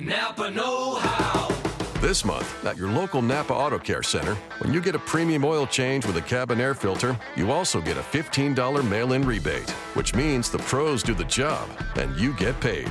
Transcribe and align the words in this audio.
Napa 0.00 0.50
Know 0.50 0.94
How. 0.94 1.48
This 2.00 2.24
month, 2.24 2.64
at 2.64 2.78
your 2.78 2.88
local 2.88 3.20
Napa 3.20 3.52
Auto 3.52 3.78
Care 3.78 4.02
Center, 4.02 4.34
when 4.60 4.72
you 4.72 4.80
get 4.80 4.94
a 4.94 4.98
premium 4.98 5.44
oil 5.44 5.66
change 5.66 6.06
with 6.06 6.16
a 6.16 6.22
cabin 6.22 6.58
air 6.58 6.72
filter, 6.74 7.18
you 7.36 7.52
also 7.52 7.82
get 7.82 7.98
a 7.98 8.00
$15 8.00 8.88
mail 8.88 9.12
in 9.12 9.22
rebate, 9.26 9.68
which 9.92 10.14
means 10.14 10.50
the 10.50 10.58
pros 10.60 11.02
do 11.02 11.12
the 11.12 11.24
job 11.24 11.68
and 11.96 12.18
you 12.18 12.32
get 12.32 12.58
paid. 12.62 12.90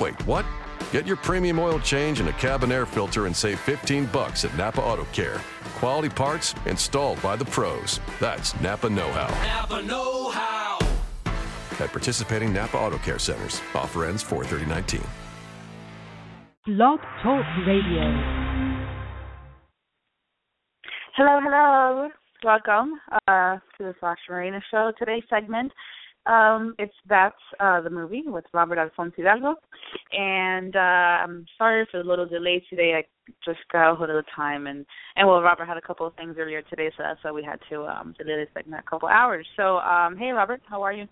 Wait, 0.00 0.20
what? 0.26 0.44
Get 0.90 1.06
your 1.06 1.16
premium 1.18 1.60
oil 1.60 1.78
change 1.78 2.18
and 2.18 2.28
a 2.28 2.32
cabin 2.32 2.72
air 2.72 2.86
filter 2.86 3.26
and 3.26 3.36
save 3.36 3.60
15 3.60 4.06
bucks 4.06 4.44
at 4.44 4.56
Napa 4.56 4.80
Auto 4.80 5.04
Care. 5.12 5.40
Quality 5.76 6.08
parts 6.08 6.56
installed 6.66 7.22
by 7.22 7.36
the 7.36 7.44
pros. 7.44 8.00
That's 8.18 8.60
Napa 8.60 8.90
Know 8.90 9.08
How. 9.12 9.28
Napa 9.46 9.80
Know 9.82 10.30
How. 10.30 10.78
At 11.78 11.92
participating 11.92 12.52
Napa 12.52 12.76
Auto 12.76 12.98
Care 12.98 13.20
Centers. 13.20 13.60
Offer 13.76 14.06
ends 14.06 14.24
43019. 14.24 15.00
Blog 16.68 17.00
Talk 17.22 17.46
Radio. 17.66 18.02
Hello, 21.16 21.40
hello. 21.42 22.10
Welcome 22.44 22.92
uh, 23.26 23.56
to 23.56 23.60
the 23.78 23.94
Sasha 23.98 24.20
Marina 24.28 24.60
Show. 24.70 24.92
Today's 24.98 25.22
segment, 25.30 25.72
um, 26.26 26.74
it's 26.78 26.92
That's 27.08 27.34
uh, 27.58 27.80
the 27.80 27.88
Movie 27.88 28.24
with 28.26 28.44
Robert 28.52 28.76
Alfonso 28.76 29.14
Hidalgo. 29.16 29.54
And 30.12 30.76
uh, 30.76 30.78
I'm 30.78 31.46
sorry 31.56 31.88
for 31.90 32.02
the 32.02 32.06
little 32.06 32.26
delay 32.26 32.62
today. 32.68 32.98
I 32.98 33.32
just 33.46 33.60
got 33.72 33.92
a 33.92 33.94
hold 33.94 34.10
of 34.10 34.16
the 34.16 34.30
time. 34.36 34.66
And, 34.66 34.84
and 35.16 35.26
well, 35.26 35.40
Robert 35.40 35.64
had 35.64 35.78
a 35.78 35.80
couple 35.80 36.06
of 36.06 36.14
things 36.16 36.36
earlier 36.38 36.60
today, 36.60 36.90
so 36.98 37.02
that's 37.02 37.24
why 37.24 37.32
we 37.32 37.42
had 37.42 37.60
to 37.70 37.84
um, 37.86 38.14
delay 38.18 38.40
this 38.40 38.48
segment 38.52 38.84
a 38.86 38.90
couple 38.90 39.08
hours. 39.08 39.46
So, 39.56 39.78
um, 39.78 40.18
hey, 40.18 40.32
Robert, 40.32 40.60
how 40.68 40.82
are 40.82 40.92
you? 40.92 41.06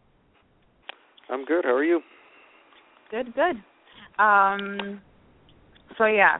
I'm 1.31 1.47
good. 1.47 1.65
How 1.65 1.75
are 1.75 1.85
you? 1.85 2.03
Good, 3.11 3.33
good. 3.33 3.57
Um, 4.23 5.01
so 5.99 6.07
yeah, 6.07 6.39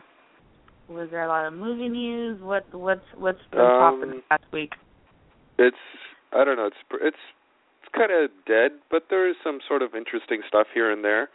was 0.89 1.09
there 1.11 1.25
a 1.25 1.29
lot 1.29 1.47
of 1.47 1.53
movie 1.53 1.89
news? 1.89 2.41
What 2.41 2.65
what's 2.73 3.05
what's 3.17 3.41
been 3.51 3.61
Um, 3.61 4.01
popping 4.01 4.23
last 4.31 4.45
week? 4.53 4.73
It's 5.59 5.77
I 6.33 6.45
don't 6.45 6.57
know. 6.57 6.67
It's 6.67 6.77
it's 7.01 7.17
it's 7.83 7.93
kind 7.95 8.11
of 8.13 8.31
dead, 8.47 8.73
but 8.91 9.05
there 9.11 9.29
is 9.29 9.37
some 9.43 9.61
sort 9.67 9.83
of 9.83 9.95
interesting 9.95 10.43
stuff 10.47 10.67
here 10.75 10.91
and 10.91 11.05
there. 11.05 11.29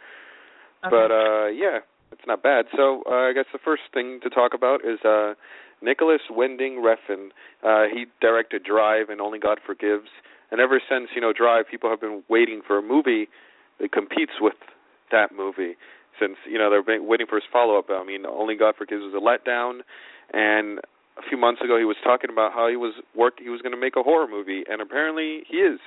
But 0.82 1.10
uh 1.10 1.46
yeah, 1.46 1.78
it's 2.10 2.26
not 2.26 2.42
bad. 2.42 2.66
So 2.76 3.02
uh, 3.10 3.28
I 3.28 3.32
guess 3.32 3.46
the 3.52 3.58
first 3.58 3.82
thing 3.94 4.20
to 4.22 4.30
talk 4.30 4.52
about 4.54 4.84
is 4.84 4.98
uh 5.04 5.34
Nicolas 5.80 6.22
Winding 6.30 6.82
Refn. 6.82 7.30
Uh 7.62 7.84
he 7.92 8.06
directed 8.20 8.64
Drive 8.64 9.08
and 9.08 9.20
Only 9.20 9.38
God 9.38 9.60
Forgives. 9.64 10.08
And 10.50 10.60
ever 10.60 10.82
since, 10.86 11.08
you 11.14 11.20
know, 11.20 11.32
Drive, 11.32 11.64
people 11.70 11.88
have 11.88 12.00
been 12.00 12.22
waiting 12.28 12.60
for 12.66 12.76
a 12.76 12.82
movie 12.82 13.28
that 13.80 13.90
competes 13.90 14.32
with 14.38 14.60
that 15.10 15.32
movie. 15.34 15.76
Since, 16.20 16.36
you 16.48 16.58
know, 16.58 16.70
they're 16.70 16.82
been 16.82 17.06
waiting 17.06 17.26
for 17.26 17.36
his 17.36 17.44
follow 17.52 17.78
up. 17.78 17.86
I 17.90 18.04
mean, 18.04 18.26
Only 18.26 18.54
God 18.54 18.74
Forgives 18.76 19.02
was 19.02 19.14
a 19.14 19.20
letdown 19.20 19.80
and 20.32 20.78
a 21.18 21.22
few 21.28 21.36
months 21.36 21.60
ago 21.60 21.76
he 21.78 21.84
was 21.84 21.96
talking 22.02 22.30
about 22.30 22.52
how 22.52 22.68
he 22.68 22.76
was 22.76 22.94
work 23.14 23.34
he 23.38 23.50
was 23.50 23.60
going 23.60 23.72
to 23.72 23.80
make 23.80 23.96
a 23.96 24.02
horror 24.02 24.26
movie 24.26 24.64
and 24.70 24.80
apparently 24.80 25.42
he 25.48 25.58
is. 25.58 25.78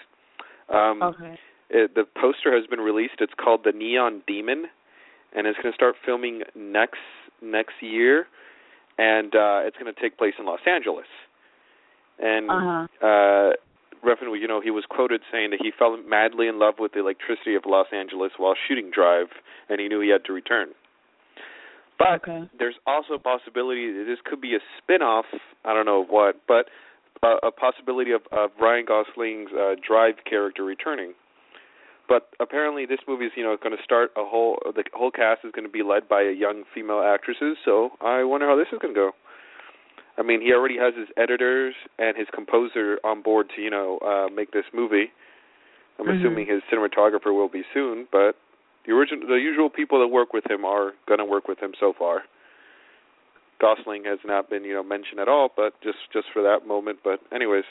Um 0.70 1.02
okay. 1.02 1.40
it, 1.70 1.96
the 1.96 2.04
poster 2.20 2.56
has 2.56 2.68
been 2.68 2.80
released. 2.80 3.16
It's 3.20 3.34
called 3.34 3.62
The 3.64 3.72
Neon 3.72 4.22
Demon, 4.28 4.66
and 5.36 5.48
it's 5.48 5.58
going 5.62 5.72
to 5.72 5.76
start 5.76 5.96
filming 6.06 6.44
next 6.56 7.00
next 7.42 7.74
year, 7.82 8.28
and 8.98 9.36
uh, 9.36 9.62
it's 9.66 9.78
going 9.78 9.94
to 9.94 10.00
take 10.00 10.18
place 10.18 10.34
in 10.40 10.46
Los 10.46 10.62
Angeles. 10.68 11.08
And 12.20 12.50
Uh-huh. 12.50 12.88
uh, 13.06 13.54
Refn, 14.06 14.40
you 14.40 14.48
know, 14.48 14.62
he 14.62 14.72
was 14.72 14.86
quoted 14.90 15.22
saying 15.32 15.50
that 15.52 15.60
he 15.62 15.72
fell 15.78 15.98
madly 15.98 16.48
in 16.48 16.60
love 16.60 16.76
with 16.80 16.94
the 16.94 17.00
electricity 17.00 17.56
of 17.56 17.64
Los 17.66 17.88
Angeles 17.92 18.32
while 18.38 18.56
shooting 18.68 18.92
Drive, 18.94 19.28
and 19.70 19.80
he 19.80 19.88
knew 19.88 20.00
he 20.02 20.10
had 20.10 20.24
to 20.26 20.34
return. 20.34 20.70
But 21.98 22.22
Okay. 22.28 22.50
there's 22.58 22.76
also 22.86 23.14
a 23.14 23.20
possibility 23.20 23.92
that 23.92 24.06
this 24.06 24.20
could 24.24 24.42
be 24.42 24.56
a 24.56 24.60
spin-off. 24.78 25.26
I 25.64 25.74
don't 25.74 25.86
know 25.86 26.04
of 26.04 26.10
what, 26.10 26.42
but 26.48 26.68
a, 27.24 27.48
a 27.48 27.52
possibility 27.52 28.12
of, 28.12 28.22
of 28.32 28.52
Ryan 28.60 28.86
Gosling's 28.86 29.52
uh, 29.52 29.76
Drive 29.86 30.16
character 30.30 30.64
returning. 30.64 31.14
But 32.08 32.30
apparently, 32.40 32.86
this 32.86 33.00
movie 33.08 33.26
is 33.26 33.32
you 33.36 33.44
know 33.44 33.58
going 33.62 33.76
to 33.76 33.84
start 33.84 34.12
a 34.16 34.24
whole. 34.24 34.60
The 34.76 34.84
whole 34.94 35.10
cast 35.10 35.44
is 35.44 35.52
going 35.52 35.66
to 35.66 35.72
be 35.72 35.82
led 35.82 36.08
by 36.08 36.22
a 36.22 36.32
young 36.32 36.64
female 36.74 37.02
actresses. 37.02 37.58
So 37.66 37.92
I 38.00 38.24
wonder 38.24 38.48
how 38.48 38.56
this 38.56 38.68
is 38.72 38.78
going 38.80 38.94
to 38.94 39.00
go. 39.00 39.12
I 40.18 40.22
mean, 40.24 40.42
he 40.42 40.54
already 40.54 40.78
has 40.78 40.94
his 40.96 41.08
editors 41.18 41.76
and 42.00 42.16
his 42.16 42.28
composer 42.34 43.00
on 43.04 43.22
board 43.22 43.50
to 43.56 43.62
you 43.62 43.70
know 43.70 43.98
uh, 44.00 44.34
make 44.34 44.52
this 44.52 44.66
movie. 44.74 45.12
I'm 46.00 46.08
Mhm. 46.08 46.20
assuming 46.20 46.46
his 46.48 46.62
cinematographer 46.72 47.34
will 47.34 47.48
be 47.48 47.64
soon, 47.74 48.08
but 48.12 48.36
the 48.86 48.92
original, 48.94 49.28
the 49.28 49.40
usual 49.40 49.70
people 49.70 50.00
that 50.00 50.08
work 50.08 50.34
with 50.34 50.50
him 50.50 50.66
are 50.66 50.94
going 51.08 51.20
to 51.20 51.26
work 51.26 51.48
with 51.48 51.60
him 51.60 51.74
so 51.80 51.94
far. 51.94 52.24
Gosling 53.60 54.04
has 54.04 54.20
not 54.26 54.50
been, 54.50 54.66
you 54.66 54.74
know, 54.74 54.84
mentioned 54.84 55.20
at 55.20 55.30
all, 55.30 55.50
but 55.56 55.80
just 55.82 56.12
just 56.12 56.28
for 56.32 56.42
that 56.44 56.68
moment. 56.68 57.00
But 57.04 57.22
anyways, 57.32 57.64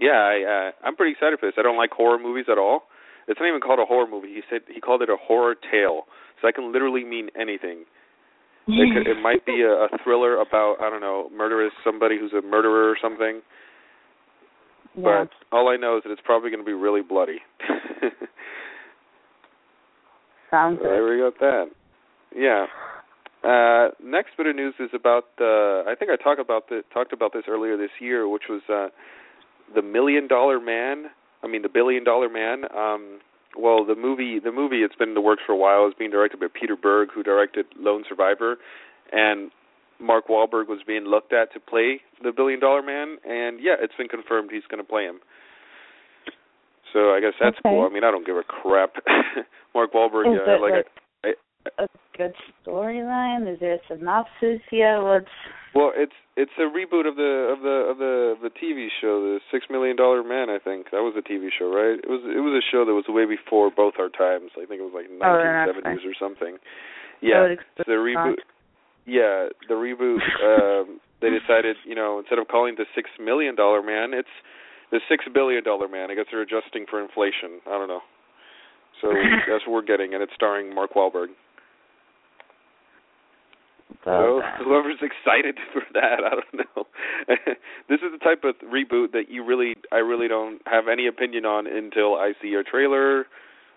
yeah, 0.00 0.18
I 0.18 0.42
uh, 0.42 0.72
I'm 0.82 0.96
pretty 0.96 1.12
excited 1.12 1.38
for 1.38 1.46
this. 1.46 1.54
I 1.58 1.62
don't 1.62 1.76
like 1.76 1.92
horror 1.92 2.18
movies 2.18 2.46
at 2.48 2.58
all. 2.58 2.88
It's 3.28 3.40
not 3.40 3.48
even 3.48 3.60
called 3.60 3.78
a 3.78 3.84
horror 3.84 4.06
movie. 4.06 4.34
He 4.34 4.42
said 4.50 4.62
he 4.68 4.80
called 4.80 5.02
it 5.02 5.08
a 5.08 5.16
horror 5.16 5.54
tale, 5.54 6.06
so 6.40 6.46
that 6.48 6.54
can 6.54 6.72
literally 6.72 7.04
mean 7.04 7.30
anything. 7.38 7.86
It, 8.68 8.92
could, 8.92 9.06
it 9.10 9.22
might 9.22 9.46
be 9.46 9.62
a, 9.62 9.70
a 9.72 9.88
thriller 10.02 10.40
about 10.40 10.76
I 10.80 10.90
don't 10.90 11.00
know, 11.00 11.28
murderous 11.34 11.72
somebody 11.84 12.18
who's 12.18 12.32
a 12.32 12.42
murderer 12.46 12.90
or 12.90 12.96
something. 13.00 13.40
yeah. 14.96 15.24
But 15.24 15.56
all 15.56 15.68
I 15.68 15.76
know 15.76 15.96
is 15.98 16.02
that 16.04 16.10
it's 16.12 16.22
probably 16.24 16.50
going 16.50 16.60
to 16.62 16.66
be 16.66 16.72
really 16.72 17.02
bloody. 17.02 17.38
Sounds 20.50 20.78
So 20.78 20.84
good. 20.84 20.90
there 20.92 21.08
we 21.08 21.18
got 21.18 21.38
that. 21.40 21.66
Yeah. 22.34 22.66
Uh, 23.44 23.90
next 24.02 24.36
bit 24.36 24.46
of 24.46 24.56
news 24.56 24.74
is 24.80 24.90
about 24.94 25.24
the. 25.38 25.84
I 25.86 25.94
think 25.94 26.10
I 26.10 26.16
talked 26.22 26.40
about 26.40 26.68
the 26.68 26.82
talked 26.92 27.12
about 27.12 27.32
this 27.32 27.44
earlier 27.48 27.76
this 27.76 27.90
year, 28.00 28.28
which 28.28 28.44
was 28.48 28.62
uh, 28.68 28.88
the 29.74 29.82
Million 29.82 30.26
Dollar 30.26 30.58
Man. 30.60 31.06
I 31.42 31.46
mean, 31.46 31.62
the 31.62 31.68
Billion 31.68 32.02
Dollar 32.02 32.28
Man. 32.28 32.64
Um, 32.76 33.20
well, 33.58 33.84
the 33.84 33.94
movie 33.94 34.38
the 34.38 34.52
movie 34.52 34.82
it's 34.82 34.94
been 34.96 35.10
in 35.10 35.14
the 35.14 35.20
works 35.20 35.42
for 35.46 35.52
a 35.52 35.56
while. 35.56 35.86
It's 35.86 35.98
being 35.98 36.10
directed 36.10 36.40
by 36.40 36.46
Peter 36.52 36.76
Berg, 36.76 37.08
who 37.14 37.22
directed 37.22 37.66
Lone 37.78 38.04
Survivor, 38.08 38.56
and 39.12 39.50
Mark 40.00 40.28
Wahlberg 40.28 40.68
was 40.68 40.80
being 40.86 41.04
looked 41.04 41.32
at 41.32 41.52
to 41.54 41.60
play 41.60 42.00
the 42.22 42.32
Billion 42.32 42.60
Dollar 42.60 42.82
Man. 42.82 43.16
And 43.24 43.58
yeah, 43.60 43.74
it's 43.80 43.94
been 43.96 44.08
confirmed 44.08 44.50
he's 44.52 44.66
going 44.70 44.82
to 44.82 44.88
play 44.88 45.04
him. 45.04 45.20
So 46.92 47.12
I 47.12 47.20
guess 47.20 47.32
that's 47.40 47.56
Okay. 47.58 47.68
cool. 47.70 47.84
I 47.84 47.92
mean, 47.92 48.04
I 48.04 48.10
don't 48.10 48.26
give 48.26 48.36
a 48.36 48.42
crap. 48.42 48.96
Mark 49.74 49.92
Wahlberg, 49.92 50.32
Is 50.32 50.40
yeah, 50.46 50.54
it 50.54 50.60
like 50.60 50.72
like 50.72 50.86
a 51.78 51.88
good 52.16 52.32
storyline? 52.64 53.52
Is 53.52 53.60
there 53.60 53.74
a 53.74 53.78
synopsis? 53.88 54.60
Yeah, 54.72 55.02
what's 55.02 55.26
Well, 55.74 55.92
it's 55.94 56.12
it's 56.36 56.52
a 56.58 56.68
reboot 56.68 57.08
of 57.08 57.16
the 57.16 57.52
of 57.52 57.62
the 57.62 57.76
of 57.90 57.98
the 57.98 58.14
of 58.36 58.40
the 58.40 58.50
TV 58.50 58.88
show, 59.00 59.20
the 59.20 59.40
Six 59.50 59.66
Million 59.70 59.96
Dollar 59.96 60.22
Man. 60.22 60.50
I 60.50 60.58
think 60.58 60.86
that 60.92 61.02
was 61.02 61.14
a 61.16 61.22
TV 61.22 61.48
show, 61.56 61.72
right? 61.72 61.98
It 61.98 62.08
was 62.08 62.22
it 62.24 62.40
was 62.40 62.56
a 62.56 62.64
show 62.70 62.84
that 62.84 62.92
was 62.94 63.04
way 63.08 63.24
before 63.26 63.70
both 63.70 63.94
our 63.98 64.08
times. 64.08 64.52
I 64.56 64.66
think 64.66 64.80
it 64.80 64.86
was 64.86 64.94
like 64.94 65.06
Oh, 65.10 65.24
1970s 65.24 66.04
or 66.06 66.14
something. 66.18 66.58
Yeah, 67.20 67.54
the 67.78 67.92
reboot. 67.92 68.42
Yeah, 69.06 69.48
the 69.68 69.74
reboot. 69.74 70.20
um 70.42 71.00
They 71.22 71.30
decided, 71.30 71.76
you 71.86 71.94
know, 71.94 72.18
instead 72.18 72.38
of 72.38 72.46
calling 72.48 72.74
it 72.74 72.76
the 72.76 72.84
Six 72.94 73.08
Million 73.18 73.56
Dollar 73.56 73.82
Man, 73.82 74.12
it's 74.12 74.28
the 74.92 75.00
Six 75.08 75.24
Billion 75.32 75.64
Dollar 75.64 75.88
Man. 75.88 76.10
I 76.10 76.14
guess 76.14 76.26
they're 76.30 76.42
adjusting 76.42 76.84
for 76.90 77.00
inflation. 77.00 77.64
I 77.66 77.70
don't 77.70 77.88
know. 77.88 78.04
So 79.00 79.08
that's 79.48 79.64
what 79.66 79.72
we're 79.72 79.88
getting, 79.88 80.12
and 80.12 80.22
it's 80.22 80.34
starring 80.34 80.74
Mark 80.74 80.92
Wahlberg. 80.94 81.28
So 84.04 84.42
Okay. 84.42 84.64
whoever's 84.64 85.00
excited 85.02 85.58
for 85.72 85.82
that, 85.94 86.24
I 86.24 86.30
don't 86.30 86.54
know. 86.54 86.86
this 87.88 88.00
is 88.02 88.12
the 88.12 88.18
type 88.22 88.44
of 88.44 88.54
reboot 88.66 89.12
that 89.12 89.28
you 89.28 89.44
really, 89.44 89.76
I 89.92 89.96
really 89.96 90.28
don't 90.28 90.60
have 90.66 90.88
any 90.88 91.06
opinion 91.06 91.44
on 91.44 91.66
until 91.66 92.14
I 92.14 92.32
see 92.40 92.48
your 92.48 92.62
trailer. 92.62 93.26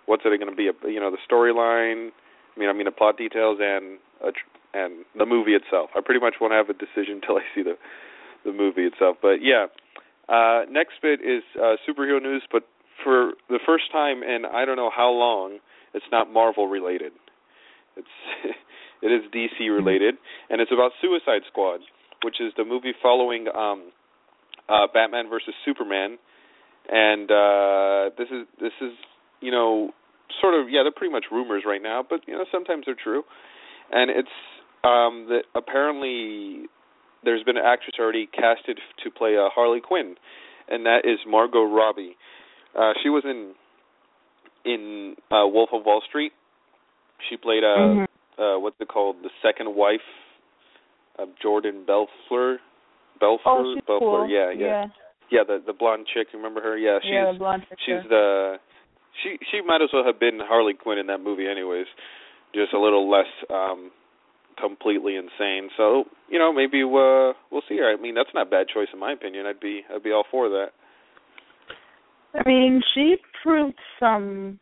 What's 0.05 0.23
it 0.25 0.39
going 0.39 0.49
to 0.49 0.55
be? 0.55 0.67
A, 0.67 0.89
you 0.89 0.99
know, 0.99 1.11
the 1.11 1.21
storyline. 1.29 2.09
I 2.55 2.59
mean, 2.59 2.69
I 2.69 2.73
mean 2.73 2.85
the 2.85 2.91
plot 2.91 3.17
details 3.17 3.59
and 3.61 3.99
a, 4.23 4.31
tr- 4.31 4.77
and 4.77 5.05
the 5.17 5.25
movie 5.25 5.53
itself. 5.53 5.91
I 5.95 6.01
pretty 6.01 6.19
much 6.19 6.35
won't 6.41 6.53
have 6.53 6.69
a 6.69 6.73
decision 6.73 7.15
until 7.21 7.37
I 7.37 7.43
see 7.55 7.63
the 7.63 7.75
the 8.45 8.53
movie 8.53 8.83
itself. 8.83 9.17
But 9.21 9.43
yeah, 9.43 9.67
uh, 10.29 10.61
next 10.71 10.93
bit 11.01 11.19
is 11.19 11.43
uh, 11.57 11.75
superhero 11.87 12.21
news, 12.21 12.41
but 12.51 12.63
for 13.03 13.33
the 13.49 13.59
first 13.65 13.91
time 13.91 14.23
in 14.23 14.45
I 14.45 14.63
don't 14.65 14.77
know 14.77 14.91
how 14.95 15.09
long, 15.09 15.59
it's 15.93 16.05
not 16.11 16.31
Marvel 16.31 16.67
related. 16.67 17.11
It's 17.97 18.07
it 19.01 19.07
is 19.07 19.21
DC 19.31 19.69
related, 19.73 20.15
and 20.49 20.61
it's 20.61 20.71
about 20.71 20.91
Suicide 21.01 21.41
Squad, 21.47 21.79
which 22.23 22.41
is 22.41 22.53
the 22.57 22.65
movie 22.65 22.93
following 23.01 23.47
um, 23.53 23.91
uh, 24.67 24.87
Batman 24.93 25.29
versus 25.29 25.53
Superman. 25.65 26.17
And 26.91 27.29
uh, 27.31 28.09
this 28.17 28.27
is 28.31 28.47
this 28.59 28.73
is 28.81 28.91
you 29.41 29.51
know 29.51 29.91
sort 30.41 30.53
of 30.55 30.69
yeah 30.69 30.81
they're 30.83 30.91
pretty 30.91 31.13
much 31.13 31.25
rumors 31.31 31.63
right 31.65 31.81
now, 31.81 32.03
but 32.07 32.21
you 32.27 32.33
know 32.33 32.45
sometimes 32.51 32.83
they're 32.85 32.95
true. 33.01 33.23
And 33.91 34.11
it's 34.11 34.35
um, 34.83 35.27
that 35.29 35.43
apparently 35.55 36.67
there's 37.23 37.43
been 37.43 37.57
an 37.57 37.63
actress 37.65 37.95
already 37.99 38.27
casted 38.27 38.79
to 39.03 39.11
play 39.11 39.35
uh, 39.37 39.49
Harley 39.53 39.81
Quinn, 39.81 40.15
and 40.69 40.85
that 40.85 40.99
is 41.05 41.19
Margot 41.27 41.63
Robbie. 41.63 42.15
Uh, 42.77 42.93
she 43.03 43.09
was 43.09 43.23
in 43.25 43.53
in 44.65 45.15
uh, 45.31 45.45
Wolf 45.47 45.69
of 45.73 45.85
Wall 45.85 46.01
Street. 46.07 46.33
She 47.29 47.37
played 47.37 47.63
a 47.63 47.77
Mhm. 47.77 48.05
Uh 48.39 48.59
what's 48.59 48.75
it 48.79 48.87
called? 48.87 49.17
The 49.23 49.29
second 49.43 49.75
wife 49.75 50.05
of 51.17 51.29
Jordan 51.41 51.85
Belfleur. 51.87 52.57
Belfleur, 53.19 53.39
Oh, 53.45 53.75
Belfleur. 53.87 53.99
cool. 53.99 54.29
Yeah, 54.29 54.51
yeah, 54.51 54.85
yeah. 55.29 55.43
The 55.45 55.61
the 55.65 55.73
blonde 55.73 56.07
chick. 56.13 56.27
Remember 56.33 56.61
her? 56.61 56.77
Yeah, 56.77 56.99
she's 57.01 57.11
yeah, 57.11 57.31
the 57.33 57.37
blonde 57.37 57.65
she's 57.85 58.03
the 58.09 58.55
she 59.23 59.37
she 59.51 59.61
might 59.61 59.81
as 59.81 59.89
well 59.91 60.05
have 60.05 60.19
been 60.19 60.39
Harley 60.41 60.73
Quinn 60.73 60.97
in 60.97 61.07
that 61.07 61.19
movie, 61.19 61.47
anyways. 61.47 61.87
Just 62.55 62.73
a 62.73 62.79
little 62.79 63.09
less 63.09 63.27
um 63.49 63.91
completely 64.59 65.15
insane. 65.15 65.69
So 65.77 66.05
you 66.29 66.39
know 66.39 66.53
maybe 66.53 66.81
uh 66.83 67.33
we'll 67.51 67.63
see 67.67 67.77
her. 67.77 67.91
I 67.91 68.01
mean 68.01 68.15
that's 68.15 68.29
not 68.33 68.47
a 68.47 68.49
bad 68.49 68.67
choice 68.73 68.87
in 68.93 68.99
my 68.99 69.11
opinion. 69.11 69.45
I'd 69.45 69.59
be 69.59 69.81
I'd 69.93 70.03
be 70.03 70.11
all 70.11 70.25
for 70.31 70.49
that. 70.49 70.69
I 72.33 72.47
mean, 72.47 72.81
she 72.93 73.15
proved 73.43 73.75
some 73.99 74.59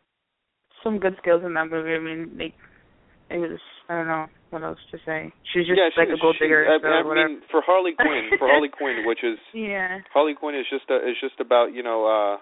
some 0.82 0.98
good 0.98 1.16
skills 1.20 1.42
in 1.44 1.54
that 1.54 1.70
movie. 1.70 1.94
I 1.94 1.98
mean, 1.98 2.36
like 2.38 2.54
it 3.30 3.38
was 3.38 3.58
I 3.88 3.94
don't 3.98 4.06
know 4.08 4.26
what 4.50 4.62
else 4.62 4.78
to 4.92 4.98
say. 5.04 5.32
She's 5.52 5.66
just 5.66 5.78
yeah, 5.78 5.88
like 5.96 6.08
a 6.08 6.20
gold 6.20 6.36
she's- 6.38 6.48
digger. 6.48 6.64
I, 6.64 6.80
so 6.80 6.88
I 6.88 7.02
mean, 7.26 7.40
for 7.50 7.60
Harley 7.64 7.92
Quinn, 7.98 8.30
for 8.38 8.48
Harley 8.48 8.68
Quinn, 8.68 9.04
which 9.06 9.22
is 9.24 9.38
yeah. 9.54 9.98
Harley 10.12 10.34
Quinn 10.34 10.54
is 10.54 10.66
just 10.70 10.88
a, 10.90 10.96
is 10.96 11.16
just 11.20 11.40
about 11.40 11.72
you 11.72 11.82
know 11.82 12.04
uh 12.06 12.36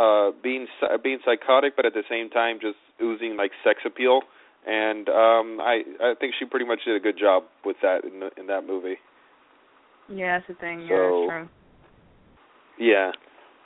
uh 0.00 0.30
being 0.42 0.66
being 1.02 1.18
psychotic, 1.24 1.74
but 1.76 1.86
at 1.86 1.94
the 1.94 2.04
same 2.10 2.30
time 2.30 2.58
just 2.60 2.78
oozing 3.02 3.36
like 3.36 3.50
sex 3.64 3.80
appeal. 3.86 4.22
And 4.66 5.08
um 5.08 5.58
I 5.60 5.82
I 6.00 6.14
think 6.18 6.34
she 6.38 6.44
pretty 6.46 6.66
much 6.66 6.80
did 6.86 6.96
a 6.96 7.00
good 7.00 7.18
job 7.18 7.44
with 7.64 7.76
that 7.82 8.04
in 8.04 8.20
the, 8.20 8.30
in 8.38 8.46
that 8.46 8.66
movie. 8.66 8.96
Yeah, 10.08 10.38
that's 10.38 10.48
the 10.48 10.54
thing. 10.54 10.86
So- 10.88 10.94
yeah, 10.94 11.06
that's 11.06 11.30
true. 11.30 11.48
Yeah. 12.78 13.10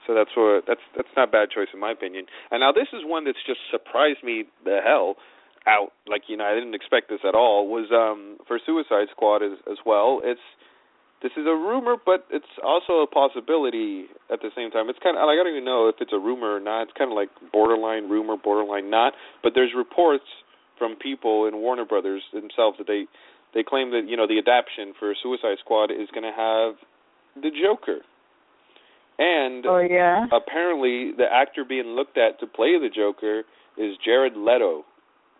So 0.06 0.14
that's 0.14 0.30
what 0.36 0.64
that's 0.66 0.80
that's 0.96 1.08
not 1.16 1.28
a 1.28 1.32
bad 1.32 1.48
choice 1.50 1.68
in 1.74 1.80
my 1.80 1.90
opinion. 1.92 2.26
And 2.50 2.60
now 2.60 2.72
this 2.72 2.88
is 2.92 3.02
one 3.04 3.24
that's 3.24 3.42
just 3.46 3.60
surprised 3.70 4.22
me 4.22 4.44
the 4.64 4.78
hell 4.84 5.16
out. 5.66 5.92
Like 6.06 6.22
you 6.28 6.36
know 6.36 6.44
I 6.44 6.54
didn't 6.54 6.74
expect 6.74 7.08
this 7.08 7.20
at 7.26 7.34
all. 7.34 7.68
Was 7.68 7.90
um 7.92 8.38
for 8.46 8.58
Suicide 8.64 9.08
Squad 9.10 9.42
as 9.42 9.58
as 9.70 9.78
well. 9.84 10.20
It's 10.24 10.40
this 11.22 11.32
is 11.36 11.46
a 11.46 11.56
rumor, 11.56 11.96
but 11.96 12.26
it's 12.30 12.60
also 12.62 13.00
a 13.00 13.06
possibility 13.06 14.04
at 14.30 14.40
the 14.42 14.50
same 14.54 14.70
time. 14.70 14.88
It's 14.88 14.98
kind 15.02 15.16
of 15.16 15.24
like 15.26 15.40
I 15.40 15.42
don't 15.42 15.52
even 15.52 15.64
know 15.64 15.88
if 15.88 15.96
it's 16.00 16.12
a 16.12 16.18
rumor 16.18 16.54
or 16.56 16.60
not. 16.60 16.82
It's 16.82 16.96
kind 16.96 17.10
of 17.10 17.16
like 17.16 17.30
borderline 17.52 18.08
rumor, 18.08 18.36
borderline 18.36 18.90
not. 18.90 19.14
But 19.42 19.52
there's 19.54 19.72
reports 19.76 20.28
from 20.78 20.94
people 20.96 21.46
in 21.46 21.56
Warner 21.56 21.86
Brothers 21.86 22.22
themselves 22.32 22.76
that 22.78 22.86
they 22.86 23.06
they 23.54 23.62
claim 23.62 23.90
that 23.92 24.04
you 24.06 24.16
know 24.16 24.26
the 24.26 24.38
adaptation 24.38 24.92
for 24.98 25.14
Suicide 25.22 25.56
Squad 25.60 25.90
is 25.90 26.08
going 26.12 26.28
to 26.28 26.36
have 26.36 26.76
the 27.42 27.50
Joker. 27.50 28.00
And 29.19 29.64
Oh 29.66 29.78
yeah. 29.78 30.26
apparently 30.30 31.12
the 31.16 31.24
actor 31.32 31.64
being 31.64 31.96
looked 31.96 32.19
at 32.19 32.38
to 32.40 32.46
play 32.46 32.78
the 32.78 32.90
Joker 32.94 33.42
is 33.78 33.96
Jared 34.04 34.36
Leto 34.36 34.84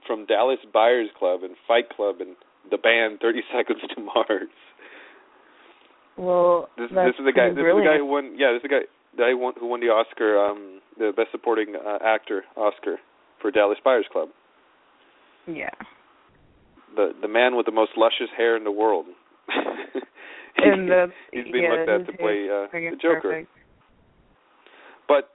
from 0.07 0.27
Dallas 0.27 0.59
Buyers 0.73 1.09
Club 1.19 1.43
and 1.43 1.55
Fight 1.67 1.89
Club 1.95 2.17
and 2.21 2.37
the 2.71 2.79
band 2.79 3.19
Thirty 3.21 3.41
Seconds 3.55 3.81
to 3.95 4.01
Mars. 4.01 4.49
Well, 6.17 6.69
This, 6.79 6.89
this 6.91 7.15
is 7.19 7.27
the 7.27 7.33
guy. 7.33 7.51
This 7.51 7.59
is 7.59 7.77
the 7.77 7.85
guy 7.85 7.99
who 7.99 8.07
won. 8.07 8.35
Yeah, 8.39 8.53
this 8.53 8.59
is 8.59 8.63
the 8.63 8.69
guy. 8.69 8.85
The 9.17 9.23
guy 9.23 9.31
who 9.31 9.39
won, 9.39 9.55
who 9.59 9.67
won 9.67 9.81
the 9.81 9.87
Oscar, 9.87 10.39
um, 10.39 10.81
the 10.99 11.13
Best 11.17 11.31
Supporting 11.33 11.75
uh, 11.77 11.99
Actor 12.05 12.45
Oscar 12.57 12.97
for 13.41 13.51
Dallas 13.51 13.79
Buyers 13.85 14.07
Club. 14.13 14.29
Yeah. 15.47 15.71
The 16.95 17.13
the 17.21 17.29
man 17.29 17.57
with 17.57 17.67
the 17.67 17.73
most 17.73 17.93
luscious 17.97 18.31
hair 18.37 18.57
in 18.57 18.65
the 18.65 18.73
world. 18.73 19.07
And 20.59 20.89
the 20.89 21.07
he's 21.33 21.45
been 21.45 21.63
yeah, 21.65 21.69
looked 21.69 21.89
at 21.91 22.07
to 22.07 22.17
play 22.17 22.49
uh, 22.49 22.67
the 22.73 22.97
Joker. 23.01 23.21
perfect. 23.21 23.51
But 25.07 25.29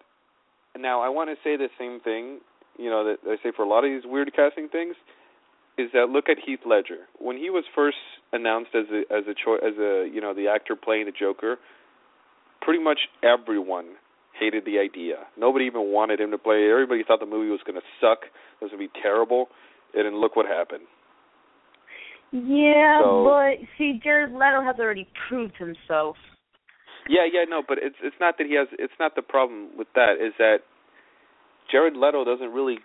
now 0.79 1.01
I 1.01 1.09
want 1.09 1.29
to 1.29 1.35
say 1.44 1.57
the 1.57 1.69
same 1.77 2.00
thing, 2.01 2.39
you 2.81 2.89
know, 2.89 3.06
that 3.06 3.18
I 3.30 3.36
say 3.44 3.51
for 3.56 3.63
a 3.63 3.69
lot 3.69 3.86
of 3.86 3.92
these 3.92 4.04
weird 4.10 4.31
casting 4.36 4.68
things, 4.69 4.95
is 5.78 5.89
that 5.94 6.10
look 6.10 6.30
at 6.30 6.38
Heath 6.45 6.60
Ledger 6.66 7.07
when 7.19 7.38
he 7.38 7.50
was 7.50 7.63
first 7.75 7.98
announced 8.33 8.72
as 8.75 8.86
a 8.92 9.01
as 9.13 9.24
a 9.28 9.33
cho- 9.33 9.62
as 9.62 9.78
a 9.78 10.10
you 10.12 10.19
know 10.19 10.33
the 10.33 10.48
actor 10.48 10.75
playing 10.75 11.06
the 11.06 11.12
Joker. 11.18 11.57
Pretty 12.62 12.83
much 12.83 13.00
everyone 13.24 13.95
hated 14.38 14.66
the 14.66 14.78
idea. 14.80 15.25
Nobody 15.38 15.66
even 15.66 15.92
wanted 15.92 16.19
him 16.19 16.31
to 16.31 16.38
play. 16.38 16.69
Everybody 16.69 17.04
thought 17.07 17.19
the 17.19 17.25
movie 17.25 17.50
was 17.50 17.62
going 17.66 17.80
to 17.80 17.86
suck. 18.00 18.25
It 18.25 18.63
was 18.63 18.72
going 18.72 18.88
to 18.88 18.94
be 18.94 19.01
terrible. 19.01 19.48
And 19.94 20.06
then 20.06 20.22
look 20.22 20.36
what 20.36 20.45
happened. 20.45 20.86
Yeah, 22.31 23.01
So- 23.01 23.25
but 23.25 23.60
see, 23.78 24.00
Jared 24.01 24.31
Leto 24.31 24.62
has 24.63 24.80
already 24.80 25.07
proved 25.28 25.56
himself. 25.57 26.16
Yeah, 27.10 27.25
yeah, 27.31 27.44
no, 27.50 27.62
but 27.68 27.78
it's 27.81 27.98
it's 28.04 28.16
not 28.19 28.38
that 28.38 28.48
he 28.48 28.56
has. 28.56 28.68
It's 28.78 28.94
not 29.00 29.16
the 29.16 29.22
problem 29.22 29.75
with 29.75 29.88
that. 29.95 30.22
Is 30.22 30.33
that 30.38 30.60
Jared 31.69 31.95
Leto 31.95 32.23
doesn't 32.23 32.51
really 32.51 32.79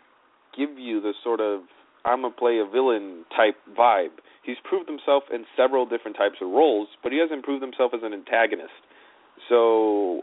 give 0.57 0.79
you 0.79 1.01
the 1.01 1.13
sort 1.23 1.41
of 1.41 1.63
I'm 2.05 2.23
gonna 2.23 2.35
play 2.35 2.59
a 2.59 2.71
villain 2.71 3.25
type 3.37 3.57
vibe. 3.77 4.19
He's 4.43 4.57
proved 4.63 4.89
himself 4.89 5.25
in 5.33 5.45
several 5.57 5.87
different 5.87 6.17
types 6.17 6.37
of 6.41 6.49
roles, 6.51 6.89
but 7.03 7.11
he 7.11 7.19
hasn't 7.19 7.45
proved 7.45 7.63
himself 7.63 7.93
as 7.95 8.01
an 8.05 8.13
antagonist. 8.13 8.79
So 9.49 10.23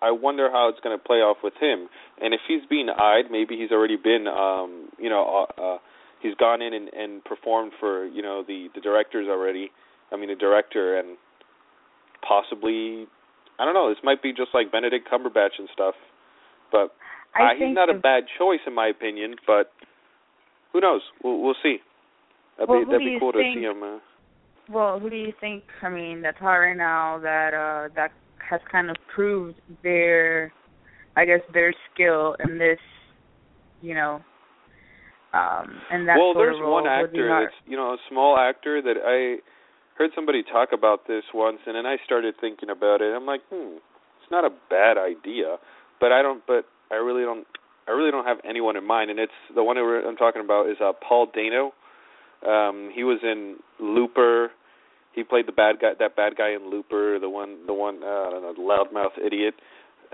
I 0.00 0.10
wonder 0.12 0.50
how 0.50 0.68
it's 0.68 0.80
going 0.80 0.96
to 0.96 1.02
play 1.02 1.18
off 1.18 1.38
with 1.42 1.54
him. 1.60 1.88
And 2.20 2.34
if 2.34 2.40
he's 2.46 2.62
being 2.68 2.88
eyed, 2.88 3.24
maybe 3.30 3.56
he's 3.56 3.72
already 3.72 3.96
been, 3.96 4.26
um, 4.28 4.90
you 4.98 5.08
know, 5.08 5.46
uh, 5.58 5.60
uh, 5.60 5.78
he's 6.20 6.34
gone 6.34 6.62
in 6.62 6.74
and, 6.74 6.88
and 6.92 7.24
performed 7.24 7.72
for, 7.80 8.06
you 8.06 8.22
know, 8.22 8.44
the 8.46 8.68
the 8.74 8.80
directors 8.80 9.26
already. 9.28 9.70
I 10.12 10.16
mean, 10.16 10.28
the 10.28 10.36
director 10.36 10.98
and 10.98 11.16
possibly, 12.26 13.06
I 13.58 13.64
don't 13.64 13.74
know. 13.74 13.88
This 13.88 13.98
might 14.04 14.22
be 14.22 14.30
just 14.32 14.50
like 14.54 14.70
Benedict 14.70 15.08
Cumberbatch 15.10 15.58
and 15.58 15.68
stuff. 15.72 15.94
But 16.70 16.94
I 17.38 17.52
uh, 17.52 17.54
he's 17.58 17.74
not 17.74 17.90
a 17.90 17.98
bad 17.98 18.24
choice 18.38 18.60
in 18.66 18.74
my 18.74 18.88
opinion. 18.88 19.36
But 19.46 19.72
who 20.72 20.80
knows? 20.80 21.02
We'll 21.22 21.40
we'll 21.40 21.56
see. 21.62 21.78
That'd 22.58 22.68
Well, 22.68 22.80
be 22.80 22.84
that'd 22.86 23.00
be 23.00 23.16
cool 23.20 23.32
to 23.32 23.52
see 23.54 23.62
him. 23.62 23.82
Uh, 23.82 23.98
Well, 24.68 24.98
who 24.98 25.10
do 25.10 25.16
you 25.16 25.32
think? 25.40 25.64
I 25.82 25.88
mean, 25.88 26.22
that's 26.22 26.38
hot 26.38 26.56
right 26.56 26.76
now. 26.76 27.18
That 27.18 27.54
uh, 27.54 27.94
that 27.94 28.12
has 28.50 28.60
kind 28.70 28.90
of 28.90 28.96
proved 29.14 29.58
their, 29.82 30.52
I 31.16 31.24
guess, 31.24 31.40
their 31.52 31.74
skill 31.92 32.36
in 32.44 32.58
this, 32.58 32.78
you 33.82 33.94
know, 33.94 34.22
um, 35.32 35.76
and 35.90 36.08
that 36.08 36.16
well, 36.18 36.34
there's 36.34 36.56
one 36.58 36.86
actor 36.86 37.28
hard. 37.28 37.48
that's 37.48 37.56
you 37.66 37.76
know 37.76 37.92
a 37.92 37.98
small 38.08 38.38
actor 38.38 38.80
that 38.80 38.96
I 39.04 39.42
heard 39.98 40.10
somebody 40.14 40.42
talk 40.42 40.70
about 40.72 41.06
this 41.08 41.24
once, 41.34 41.58
and 41.66 41.74
then 41.74 41.86
I 41.86 41.96
started 42.04 42.34
thinking 42.40 42.70
about 42.70 43.00
it. 43.02 43.12
I'm 43.14 43.26
like, 43.26 43.40
hmm, 43.50 43.76
it's 43.76 44.30
not 44.30 44.44
a 44.44 44.50
bad 44.70 44.96
idea, 44.98 45.56
but 46.00 46.12
I 46.12 46.22
don't. 46.22 46.42
But 46.46 46.64
I 46.90 46.96
really 46.96 47.22
don't. 47.22 47.46
I 47.88 47.92
really 47.92 48.10
don't 48.10 48.26
have 48.26 48.38
anyone 48.44 48.76
in 48.76 48.84
mind, 48.84 49.10
and 49.10 49.20
it's 49.20 49.32
the 49.54 49.62
one 49.62 49.78
I'm 49.78 50.16
talking 50.16 50.42
about 50.42 50.68
is 50.68 50.76
uh, 50.82 50.92
Paul 51.06 51.28
Dano. 51.32 51.72
Um, 52.44 52.90
he 52.94 53.04
was 53.04 53.20
in 53.22 53.56
Looper. 53.80 54.50
He 55.14 55.22
played 55.22 55.46
the 55.46 55.52
bad 55.52 55.76
guy, 55.80 55.92
that 55.98 56.16
bad 56.16 56.36
guy 56.36 56.50
in 56.50 56.68
Looper, 56.68 57.18
the 57.18 57.28
one, 57.28 57.64
the 57.66 57.72
one, 57.72 58.02
uh, 58.02 58.06
I 58.06 58.30
don't 58.30 58.42
know, 58.42 58.54
loudmouth 58.58 59.16
idiot, 59.24 59.54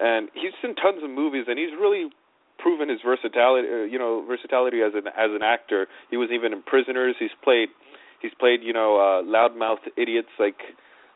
and 0.01 0.29
he's 0.35 0.53
in 0.63 0.77
tons 0.77 1.03
of 1.03 1.11
movies, 1.11 1.47
and 1.49 1.59
he's 1.59 1.73
really 1.81 2.11
proven 2.59 2.89
his 2.89 3.01
versatility, 3.05 3.67
uh, 3.69 3.85
you 3.85 3.99
know, 3.99 4.25
versatility 4.27 4.81
as 4.83 4.93
an 4.95 5.09
as 5.09 5.31
an 5.35 5.43
actor. 5.43 5.89
He 6.11 6.17
was 6.17 6.31
even 6.33 6.53
in 6.53 6.63
Prisoners. 6.63 7.17
He's 7.19 7.35
played, 7.43 7.69
he's 8.21 8.33
played, 8.39 8.61
you 8.63 8.73
know, 8.73 8.97
uh, 8.97 9.23
loudmouth 9.27 9.83
idiots 9.97 10.29
like, 10.39 10.61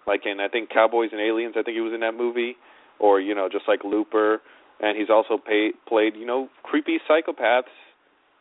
like 0.06 0.22
in 0.24 0.40
I 0.40 0.48
think 0.48 0.70
Cowboys 0.70 1.10
and 1.12 1.20
Aliens. 1.20 1.54
I 1.56 1.62
think 1.62 1.76
he 1.76 1.80
was 1.80 1.94
in 1.94 2.00
that 2.00 2.14
movie, 2.14 2.56
or 2.98 3.20
you 3.20 3.34
know, 3.34 3.48
just 3.50 3.68
like 3.68 3.84
Looper, 3.84 4.40
and 4.80 4.96
he's 4.96 5.08
also 5.10 5.38
pay, 5.38 5.70
played, 5.88 6.14
you 6.16 6.26
know, 6.26 6.48
creepy 6.62 6.98
psychopaths, 7.08 7.72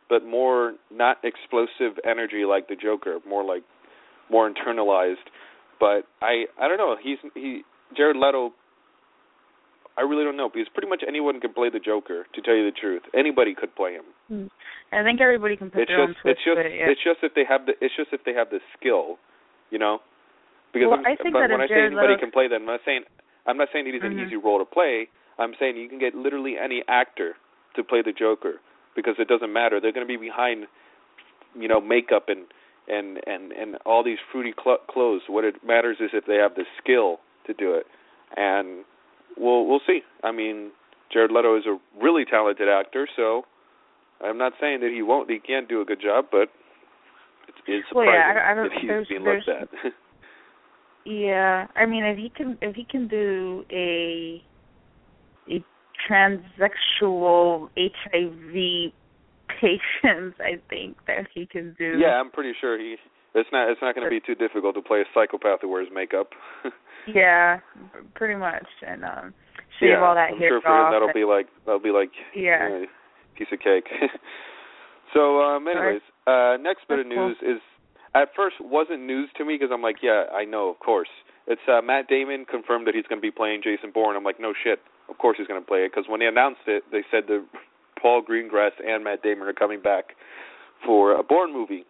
but 0.09 0.25
more 0.25 0.73
not 0.91 1.17
explosive 1.23 1.97
energy 2.03 2.43
like 2.45 2.67
the 2.67 2.75
Joker, 2.75 3.19
more 3.27 3.43
like 3.43 3.63
more 4.29 4.49
internalized. 4.49 5.25
But 5.79 6.03
I 6.21 6.45
I 6.59 6.67
don't 6.67 6.77
know. 6.77 6.95
He's 7.01 7.17
he 7.33 7.63
Jared 7.95 8.17
Leto. 8.17 8.53
I 9.97 10.01
really 10.01 10.25
don't 10.25 10.35
know 10.35 10.49
because 10.51 10.67
pretty 10.73 10.89
much 10.89 11.03
anyone 11.07 11.39
can 11.39 11.53
play 11.53 11.69
the 11.69 11.79
Joker. 11.79 12.25
To 12.35 12.41
tell 12.41 12.53
you 12.55 12.65
the 12.65 12.75
truth, 12.75 13.03
anybody 13.15 13.55
could 13.55 13.73
play 13.75 13.93
him. 13.93 14.03
Hmm. 14.27 14.47
I 14.91 15.03
think 15.03 15.21
everybody 15.21 15.55
can 15.55 15.71
put 15.71 15.81
It's 15.83 15.89
their 15.89 16.01
own 16.01 16.09
just 16.13 16.21
twist 16.21 16.37
it's 16.39 16.43
just 16.45 16.55
to 16.59 16.65
it. 16.67 16.75
Yeah. 16.75 16.89
it's 16.91 17.03
just 17.03 17.19
if 17.23 17.33
they 17.33 17.45
have 17.47 17.65
the 17.65 17.73
it's 17.79 17.95
just 17.95 18.11
if 18.11 18.21
they 18.25 18.33
have 18.33 18.49
the 18.51 18.59
skill, 18.77 19.17
you 19.71 19.79
know. 19.79 19.99
Because 20.73 20.91
Well, 20.91 20.99
I'm, 20.99 21.05
I 21.07 21.15
think 21.15 21.31
but 21.33 21.47
that 21.47 21.51
when 21.51 21.61
I 21.63 21.67
say 21.67 21.79
anybody 21.87 22.19
Leto- 22.19 22.19
can 22.27 22.31
play 22.31 22.47
that, 22.51 22.55
I'm 22.59 22.65
not 22.67 22.81
saying 22.83 23.03
I'm 23.47 23.55
not 23.57 23.69
saying 23.71 23.85
that 23.85 23.93
he's 23.95 24.03
an 24.03 24.15
Mhm. 24.19 24.27
easy 24.27 24.35
role 24.35 24.59
to 24.59 24.65
play. 24.67 25.07
I'm 25.37 25.53
saying 25.59 25.77
you 25.77 25.89
can 25.89 25.99
get 25.99 26.15
literally 26.15 26.55
any 26.61 26.83
actor 26.87 27.33
to 27.75 27.83
play 27.83 28.01
the 28.01 28.13
Joker 28.13 28.55
because 28.95 29.15
it 29.19 29.27
doesn't 29.27 29.51
matter. 29.51 29.79
They're 29.81 29.91
going 29.91 30.07
to 30.07 30.11
be 30.11 30.17
behind, 30.17 30.65
you 31.59 31.67
know, 31.67 31.81
makeup 31.81 32.25
and 32.29 32.45
and 32.87 33.19
and 33.27 33.51
and 33.51 33.77
all 33.85 34.03
these 34.03 34.19
fruity 34.31 34.53
cl- 34.63 34.79
clothes. 34.89 35.23
What 35.27 35.43
it 35.43 35.55
matters 35.65 35.97
is 35.99 36.11
if 36.13 36.25
they 36.25 36.35
have 36.35 36.55
the 36.55 36.63
skill 36.81 37.17
to 37.47 37.53
do 37.53 37.73
it, 37.73 37.85
and 38.37 38.85
we'll 39.37 39.65
we'll 39.65 39.81
see. 39.85 40.01
I 40.23 40.31
mean, 40.31 40.71
Jared 41.11 41.31
Leto 41.31 41.57
is 41.57 41.65
a 41.65 41.77
really 42.01 42.23
talented 42.25 42.69
actor, 42.69 43.07
so 43.15 43.43
I'm 44.23 44.37
not 44.37 44.53
saying 44.61 44.79
that 44.81 44.91
he 44.93 45.01
won't, 45.01 45.29
he 45.29 45.39
can't 45.39 45.67
do 45.67 45.81
a 45.81 45.85
good 45.85 45.99
job, 46.01 46.25
but 46.31 46.47
it's, 47.47 47.57
it's 47.67 47.87
Well, 47.93 48.05
surprising 48.05 48.35
yeah, 48.35 48.41
I- 48.47 48.51
I 48.51 48.55
don't- 48.55 48.69
that 48.69 48.79
he's 48.79 48.87
there's- 48.87 49.07
being 49.09 49.23
looked 49.23 49.49
at. 49.49 49.67
Yeah, 51.07 51.67
I 51.75 51.85
mean, 51.85 52.03
if 52.03 52.17
he 52.17 52.29
can, 52.29 52.57
if 52.63 52.75
he 52.75 52.83
can 52.83 53.07
do 53.07 53.63
a 53.71 54.41
transsexual 56.09 57.69
HIV 57.77 58.93
patients. 59.59 60.37
I 60.39 60.59
think 60.69 60.97
that 61.07 61.27
he 61.33 61.45
can 61.45 61.75
do. 61.77 61.97
Yeah, 61.97 62.19
I'm 62.19 62.31
pretty 62.31 62.53
sure 62.59 62.77
he. 62.77 62.95
It's 63.33 63.49
not. 63.51 63.69
It's 63.69 63.81
not 63.81 63.95
going 63.95 64.05
to 64.05 64.09
be 64.09 64.21
too 64.25 64.35
difficult 64.35 64.75
to 64.75 64.81
play 64.81 65.01
a 65.01 65.05
psychopath 65.13 65.59
who 65.61 65.69
wears 65.69 65.87
makeup. 65.93 66.29
yeah, 67.07 67.59
pretty 68.13 68.35
much, 68.35 68.65
and 68.85 69.03
um, 69.03 69.33
shave 69.79 69.89
yeah, 69.89 70.03
all 70.03 70.15
that 70.15 70.31
I'm 70.33 70.37
hair 70.37 70.49
sure 70.49 70.61
for 70.61 70.87
him 70.87 70.91
that'll 70.91 71.13
be 71.13 71.25
like 71.25 71.47
that'll 71.65 71.81
be 71.81 71.91
like 71.91 72.11
Yeah. 72.35 72.83
uh, 72.83 72.85
piece 73.37 73.47
of 73.51 73.59
cake. 73.59 73.85
so, 75.13 75.41
um, 75.41 75.67
anyways, 75.67 76.01
uh, 76.27 76.57
next 76.61 76.87
bit 76.87 76.99
of 76.99 77.07
news 77.07 77.37
is 77.41 77.59
at 78.15 78.29
first 78.35 78.55
wasn't 78.61 79.01
news 79.01 79.29
to 79.37 79.45
me 79.45 79.55
because 79.59 79.71
I'm 79.73 79.81
like, 79.81 79.97
yeah, 80.01 80.25
I 80.33 80.45
know, 80.45 80.69
of 80.69 80.79
course. 80.79 81.09
It's 81.47 81.61
uh, 81.67 81.81
Matt 81.81 82.07
Damon 82.07 82.45
confirmed 82.49 82.87
that 82.87 82.95
he's 82.95 83.05
going 83.05 83.19
to 83.19 83.25
be 83.25 83.31
playing 83.31 83.61
Jason 83.63 83.91
Bourne. 83.93 84.15
I'm 84.15 84.23
like, 84.23 84.39
no 84.39 84.53
shit, 84.63 84.79
of 85.09 85.17
course 85.17 85.37
he's 85.37 85.47
going 85.47 85.61
to 85.61 85.65
play 85.67 85.79
it 85.85 85.91
because 85.93 86.09
when 86.09 86.19
they 86.19 86.25
announced 86.27 86.61
it, 86.67 86.83
they 86.91 87.01
said 87.11 87.23
that 87.27 87.45
Paul 88.01 88.21
Greengrass 88.23 88.71
and 88.85 89.03
Matt 89.03 89.21
Damon 89.23 89.47
are 89.47 89.53
coming 89.53 89.81
back 89.81 90.13
for 90.85 91.11
a 91.17 91.23
Bourne 91.23 91.53
movie. 91.53 91.85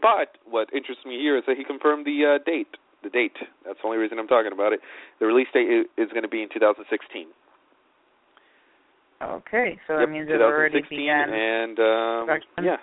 But 0.00 0.38
what 0.48 0.72
interests 0.74 1.04
me 1.04 1.18
here 1.18 1.36
is 1.36 1.44
that 1.46 1.56
he 1.56 1.64
confirmed 1.64 2.04
the 2.06 2.36
uh, 2.40 2.42
date. 2.44 2.76
The 3.02 3.10
date. 3.10 3.36
That's 3.66 3.78
the 3.80 3.86
only 3.86 3.98
reason 3.98 4.18
I'm 4.18 4.26
talking 4.26 4.52
about 4.52 4.72
it. 4.72 4.80
The 5.20 5.26
release 5.26 5.48
date 5.52 5.68
is, 5.70 5.86
is 5.98 6.08
going 6.10 6.22
to 6.22 6.28
be 6.28 6.42
in 6.42 6.48
2016. 6.52 7.26
Okay, 9.22 9.78
so 9.86 9.98
yep, 9.98 10.08
that 10.08 10.12
means 10.12 10.26
it's 10.30 10.42
already 10.42 10.80
2016, 10.82 10.98
began. 10.98 11.28
and 11.32 11.78
um, 11.78 12.26
production. 12.26 12.64
yeah, 12.64 12.76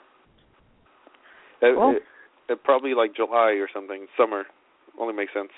It- 1.61 1.97
it- 1.97 2.03
it 2.49 2.63
probably 2.63 2.93
like 2.93 3.13
July 3.15 3.51
or 3.61 3.67
something, 3.73 4.07
summer. 4.17 4.43
Only 4.99 5.13
makes 5.13 5.31
sense. 5.33 5.51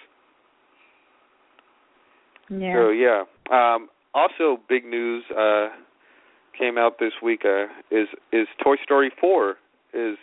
yeah. 2.50 2.74
So 2.76 2.90
yeah. 2.90 3.24
Um, 3.50 3.90
also, 4.13 4.60
big 4.70 4.86
news 4.86 5.24
uh, 5.32 5.70
came 6.58 6.77
out 6.77 7.00
this 7.00 7.13
week. 7.22 7.43
Uh, 7.46 7.65
is 7.91 8.08
is 8.32 8.48
Toy 8.63 8.75
Story 8.84 9.12
4 9.20 9.55
is 9.93 10.17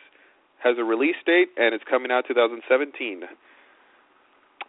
has 0.63 0.77
a 0.79 0.85
release 0.85 1.17
date 1.25 1.49
and 1.57 1.75
it's 1.75 1.85
coming 1.89 2.11
out 2.13 2.25
2017. 2.29 3.23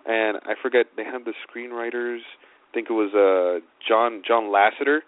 And 0.05 0.37
I 0.45 0.53
forget 0.61 0.87
they 0.97 1.03
had 1.03 1.25
the 1.25 1.33
screenwriters. 1.45 2.19
I 2.19 2.73
think 2.73 2.89
it 2.89 2.93
was 2.93 3.13
uh, 3.13 3.59
John 3.87 4.23
John 4.25 4.45
Lasseter. 4.45 4.99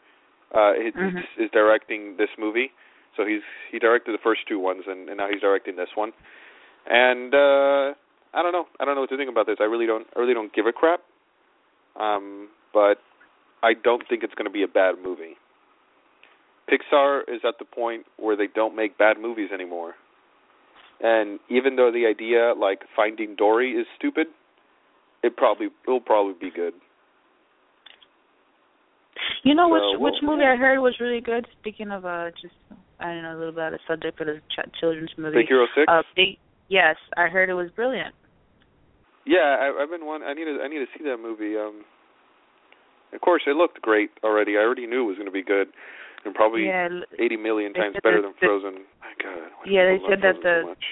Uh, 0.53 0.74
is, 0.74 0.93
Mhm. 0.93 1.24
is 1.38 1.50
directing 1.51 2.15
this 2.17 2.29
movie. 2.38 2.72
So 3.17 3.25
he's 3.25 3.41
he 3.72 3.79
directed 3.79 4.12
the 4.13 4.20
first 4.22 4.41
two 4.48 4.60
ones 4.60 4.84
and, 4.88 5.10
and 5.10 5.17
now 5.17 5.27
he's 5.29 5.41
directing 5.41 5.75
this 5.75 5.89
one. 5.96 6.13
And 6.86 7.34
uh 7.34 7.93
I 8.36 8.41
don't 8.41 8.51
know. 8.51 8.67
I 8.79 8.86
don't 8.86 8.96
know 8.96 9.01
what 9.01 9.10
to 9.12 9.17
think 9.17 9.29
about 9.29 9.46
this. 9.48 9.58
I 9.60 9.63
really 9.63 9.86
don't 9.88 10.05
I 10.15 10.20
really 10.20 10.34
don't 10.36 10.53
give 10.53 10.65
a 10.67 10.72
crap. 10.74 11.01
Um 12.00 12.50
but 12.74 13.00
I 13.63 13.74
don't 13.74 14.03
think 14.08 14.24
it's 14.24 14.34
going 14.36 14.46
to 14.46 14.51
be 14.51 14.63
a 14.63 14.67
bad 14.67 14.96
movie. 15.01 15.36
Pixar 16.70 17.22
is 17.27 17.41
at 17.48 17.55
the 17.60 17.65
point 17.65 18.05
where 18.17 18.36
they 18.36 18.48
don't 18.53 18.75
make 18.75 18.98
bad 18.98 19.17
movies 19.20 19.50
anymore. 19.53 19.93
And 21.01 21.39
even 21.50 21.75
though 21.75 21.91
the 21.91 22.05
idea 22.05 22.53
like 22.60 22.82
Finding 22.96 23.36
Dory 23.36 23.72
is 23.72 23.88
stupid, 23.98 24.27
it 25.24 25.36
probably 25.36 25.67
it'll 25.88 26.00
probably 26.00 26.36
be 26.39 26.51
good. 26.53 26.74
You 29.43 29.55
know 29.55 29.70
which 29.70 29.82
So, 29.93 30.00
which 30.00 30.13
well, 30.22 30.36
movie 30.36 30.46
I 30.46 30.55
heard 30.55 30.79
was 30.79 30.96
really 31.00 31.22
good. 31.22 31.48
Speaking 31.60 31.91
of 31.91 32.05
uh, 32.05 32.32
just 32.41 32.53
I 33.00 33.13
don't 33.13 33.24
know 33.24 33.36
a 33.36 33.39
little 33.39 33.53
bit 33.53 33.63
out 33.63 33.74
of 33.74 33.79
subject, 33.88 34.17
but 34.17 34.27
a 34.27 34.39
ch- 34.39 34.79
children's 34.79 35.12
movie. 35.17 35.39
Big 35.39 35.48
Hero 35.48 35.67
6? 35.75 35.86
Uh, 35.88 36.03
Big. 36.15 36.38
Yes, 36.70 36.96
I 37.17 37.27
heard 37.27 37.50
it 37.50 37.53
was 37.53 37.70
brilliant. 37.72 38.15
Yeah, 39.25 39.58
I, 39.60 39.84
I've 39.84 39.89
been 39.89 40.05
one. 40.05 40.24
I 40.24 40.34
need 40.34 40.46
to. 40.46 40.60
I 40.63 40.67
need 40.67 40.79
to 40.79 40.88
see 40.98 41.03
that 41.05 41.17
movie. 41.17 41.58
Um, 41.58 41.84
of 43.13 43.22
course, 43.22 43.43
it 43.48 43.55
looked 43.55 43.82
great 43.82 44.12
already. 44.24 44.58
I 44.58 44.62
already 44.62 44.88
knew 44.88 45.03
it 45.03 45.08
was 45.08 45.15
going 45.17 45.27
to 45.27 45.32
be 45.32 45.43
good, 45.43 45.67
and 46.25 46.34
probably 46.34 46.65
yeah, 46.65 46.89
eighty 47.20 47.38
million 47.38 47.74
times 47.74 47.96
better 48.03 48.22
than 48.22 48.32
the- 48.39 48.46
Frozen. 48.48 48.74
My 49.01 49.13
God. 49.22 49.50
Yeah, 49.65 49.86
they 49.86 50.00
said 50.10 50.20
that 50.22 50.36
so 50.38 50.41
the- 50.43 50.63
much? 50.67 50.84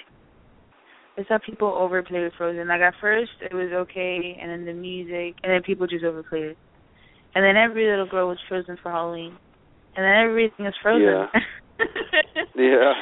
I 1.18 1.24
saw 1.28 1.40
people 1.46 1.68
overplay 1.68 2.24
with 2.24 2.34
Frozen. 2.38 2.68
Like 2.68 2.82
at 2.82 2.94
first 3.02 3.32
it 3.42 3.54
was 3.54 3.72
okay, 3.74 4.38
and 4.42 4.50
then 4.50 4.66
the 4.66 4.74
music, 4.74 5.36
and 5.44 5.52
then 5.52 5.62
people 5.62 5.86
just 5.88 6.06
overplayed 6.06 6.44
it. 6.56 6.58
And 7.36 7.44
then 7.44 7.56
every 7.58 7.90
little 7.90 8.08
girl 8.08 8.28
was 8.28 8.38
frozen 8.50 8.78
for 8.82 8.92
Halloween, 8.92 9.38
and 9.96 10.04
then 10.04 10.16
everything 10.30 10.66
is 10.66 10.74
frozen. 10.82 11.08
Yeah. 11.08 11.28
Yeah. 12.56 12.94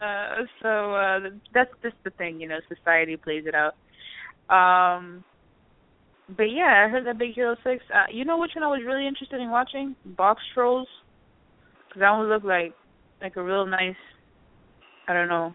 Uh, 0.00 0.42
so 0.60 0.94
uh, 0.94 1.20
that's 1.52 1.70
just 1.82 1.94
the 2.04 2.10
thing, 2.10 2.40
you 2.40 2.48
know. 2.48 2.58
Society 2.68 3.16
plays 3.16 3.44
it 3.46 3.54
out. 3.54 3.74
Um, 4.52 5.22
but 6.28 6.44
yeah, 6.44 6.84
I 6.86 6.90
heard 6.90 7.06
that 7.06 7.18
Big 7.18 7.34
Hero 7.34 7.56
Six. 7.64 7.84
Uh, 7.92 8.04
you 8.12 8.24
know 8.24 8.38
which 8.38 8.52
one 8.54 8.64
I 8.64 8.68
was 8.68 8.82
really 8.86 9.06
interested 9.06 9.40
in 9.40 9.50
watching? 9.50 9.94
Box 10.04 10.40
Trolls, 10.54 10.88
because 11.88 12.00
that 12.00 12.10
one 12.12 12.28
looked 12.28 12.46
like 12.46 12.72
like 13.22 13.36
a 13.36 13.42
real 13.42 13.66
nice. 13.66 13.96
I 15.08 15.12
don't 15.12 15.28
know. 15.28 15.54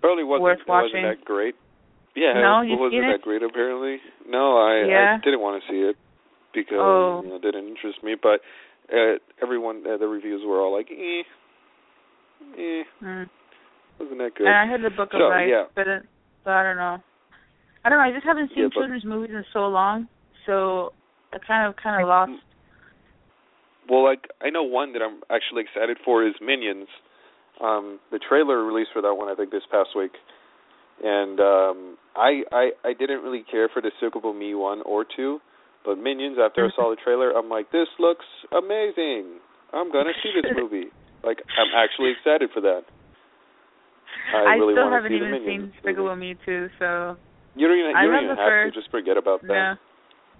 Probably 0.00 0.24
wasn't 0.24 0.42
Worth 0.42 0.60
it 0.60 0.68
wasn't 0.68 1.02
that 1.02 1.24
great. 1.24 1.54
Yeah, 2.16 2.34
No, 2.34 2.62
it 2.62 2.78
wasn't 2.78 3.02
that 3.02 3.16
it? 3.16 3.22
great 3.22 3.42
apparently. 3.42 3.98
No, 4.26 4.56
I 4.58 4.84
Yeah? 4.88 5.18
I 5.20 5.24
didn't 5.24 5.40
want 5.40 5.62
to 5.62 5.68
see 5.70 5.78
it 5.80 5.96
because 6.54 6.78
Oh. 6.80 7.20
you 7.22 7.28
know, 7.30 7.36
it 7.36 7.42
didn't 7.42 7.68
interest 7.68 8.02
me. 8.02 8.14
But 8.20 8.40
uh, 8.92 9.18
everyone, 9.42 9.84
uh, 9.86 9.96
the 9.96 10.08
reviews 10.08 10.42
were 10.44 10.60
all 10.60 10.72
like, 10.72 10.90
eh, 10.90 11.22
eh, 12.58 12.84
Mm. 13.02 13.28
wasn't 13.98 14.18
that 14.18 14.34
good. 14.34 14.46
And 14.46 14.56
I 14.56 14.66
heard 14.66 14.82
the 14.82 14.90
Book 14.90 15.12
of 15.14 15.20
So, 15.20 15.28
Life, 15.28 15.48
yeah. 15.48 15.64
but 15.74 15.86
it, 15.86 16.02
but 16.44 16.50
I 16.54 16.62
don't 16.62 16.76
know. 16.76 16.98
I 17.84 17.88
don't 17.88 17.98
know. 17.98 18.04
I 18.04 18.12
just 18.12 18.26
haven't 18.26 18.48
seen 18.50 18.64
Yeah, 18.64 18.68
but- 18.68 18.80
children's 18.80 19.04
movies 19.04 19.30
in 19.34 19.44
so 19.52 19.68
long, 19.68 20.08
so 20.46 20.92
I 21.32 21.38
kind 21.38 21.68
of 21.68 21.76
kind 21.76 22.02
of 22.02 22.08
lost. 22.08 22.32
Well, 23.88 24.04
like 24.04 24.28
I 24.40 24.50
know 24.50 24.62
one 24.62 24.92
that 24.92 25.02
I'm 25.02 25.22
actually 25.30 25.62
excited 25.62 25.98
for 26.04 26.26
is 26.26 26.34
Minions. 26.40 26.88
Um, 27.60 27.98
the 28.10 28.18
trailer 28.18 28.64
released 28.64 28.90
for 28.92 29.02
that 29.02 29.14
one 29.14 29.28
I 29.28 29.34
think 29.34 29.50
this 29.50 29.64
past 29.70 29.90
week, 29.96 30.12
and 31.02 31.40
um, 31.40 31.96
I 32.16 32.42
I 32.52 32.70
I 32.84 32.92
didn't 32.92 33.22
really 33.22 33.42
care 33.50 33.68
for 33.72 33.82
the 33.82 33.90
Despicable 33.90 34.32
Me 34.32 34.54
one 34.54 34.82
or 34.82 35.04
two, 35.04 35.40
but 35.84 35.98
Minions 35.98 36.38
after 36.38 36.66
I 36.66 36.70
saw 36.76 36.90
the 36.90 36.96
trailer 37.02 37.32
I'm 37.32 37.48
like 37.48 37.72
this 37.72 37.88
looks 37.98 38.26
amazing. 38.52 39.40
I'm 39.72 39.90
gonna 39.92 40.12
see 40.22 40.30
this 40.40 40.52
movie. 40.56 40.88
Like 41.24 41.42
I'm 41.58 41.72
actually 41.74 42.12
excited 42.12 42.50
for 42.54 42.60
that. 42.60 42.82
I, 44.34 44.54
really 44.54 44.74
still 44.74 44.90
want 44.90 45.04
to 45.04 45.10
haven't 45.10 45.12
even 45.12 45.42
seen. 45.46 45.72
Despicable 45.74 46.16
Me 46.16 46.36
too, 46.46 46.68
so 46.78 47.16
You 47.56 47.66
don't 47.68 47.78
even 47.78 47.90
you 47.90 48.10
don't 48.10 48.24
even 48.24 48.36
have 48.36 48.48
first- 48.48 48.74
to 48.74 48.80
just 48.80 48.90
forget 48.90 49.16
about 49.16 49.42
that. 49.42 49.48
no, 49.48 49.74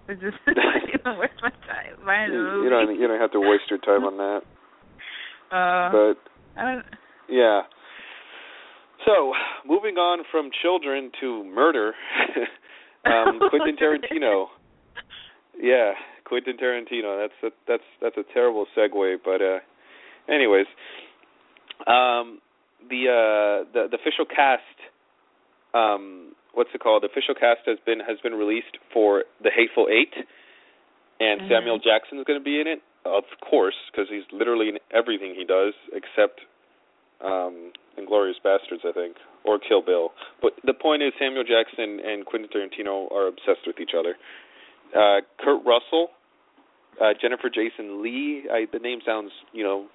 it's 0.09 0.21
just 0.23 0.37
even 0.49 1.19
worth 1.19 1.31
my 1.43 1.51
time. 1.67 1.99
Buying 2.05 2.33
You, 2.33 2.65
you 2.65 2.71
don't 2.71 2.99
you 2.99 3.07
don't 3.09 3.21
have 3.21 3.33
to 3.33 3.41
waste 3.41 3.69
your 3.71 3.79
time 3.81 4.05
on 4.05 4.17
that. 4.19 4.43
Uh, 5.51 5.91
But 5.91 6.15
I 6.57 6.63
don't. 6.75 6.85
Yeah. 7.29 7.63
So, 9.05 9.33
moving 9.67 9.97
on 9.97 10.23
from 10.31 10.51
children 10.63 11.11
to 11.21 11.43
murder, 11.43 11.93
um, 13.05 13.41
Quentin 13.51 13.77
Tarantino. 13.77 14.47
Yeah, 15.61 15.95
Quentin 16.25 16.57
Tarantino. 16.57 17.27
That's 17.27 17.53
a, 17.53 17.57
that's 17.67 17.83
that's 18.01 18.17
a 18.17 18.33
terrible 18.33 18.67
segue, 18.79 19.17
but 19.25 19.43
uh, 19.43 19.59
anyways, 20.33 20.67
um, 21.89 22.39
the 22.89 23.09
uh, 23.09 23.73
the 23.73 23.89
the 23.91 23.97
official 23.97 24.27
cast, 24.27 24.63
um, 25.75 26.33
what's 26.55 26.71
it 26.75 26.81
called? 26.81 27.03
The 27.03 27.09
official 27.09 27.35
cast 27.35 27.61
has 27.67 27.79
been 27.87 28.01
has 28.01 28.19
been 28.23 28.35
released 28.35 28.79
for 28.93 29.25
The 29.43 29.51
Hateful 29.51 29.89
Eight, 29.91 30.15
and 31.21 31.41
Mhm. 31.43 31.49
Samuel 31.49 31.79
Jackson 31.79 32.19
is 32.19 32.25
going 32.25 32.39
to 32.39 32.45
be 32.45 32.61
in 32.61 32.67
it, 32.67 32.83
of 33.05 33.25
course, 33.41 33.77
because 33.91 34.09
he's 34.09 34.25
literally 34.33 34.69
in 34.69 34.79
everything 34.91 35.35
he 35.35 35.45
does 35.45 35.75
except 35.93 36.41
um 37.21 37.73
Inglourious 37.99 38.41
Basterds, 38.43 38.85
I 38.85 38.93
think, 38.93 39.17
or 39.45 39.59
Kill 39.59 39.83
Bill. 39.83 40.13
But 40.41 40.55
the 40.65 40.73
point 40.73 41.03
is, 41.03 41.13
Samuel 41.19 41.45
Jackson 41.45 42.01
and 42.01 42.25
Quentin 42.25 42.49
Tarantino 42.49 43.11
are 43.13 43.27
obsessed 43.27 43.67
with 43.67 43.79
each 43.81 43.93
other. 43.99 44.17
Uh, 44.95 45.21
Kurt 45.39 45.65
Russell, 45.67 46.11
uh, 47.01 47.13
Jennifer 47.21 47.51
Jason 47.51 48.03
Lee. 48.03 48.49
I, 48.51 48.67
the 48.73 48.79
name 48.79 49.01
sounds, 49.05 49.33
you 49.53 49.63
know, 49.63 49.87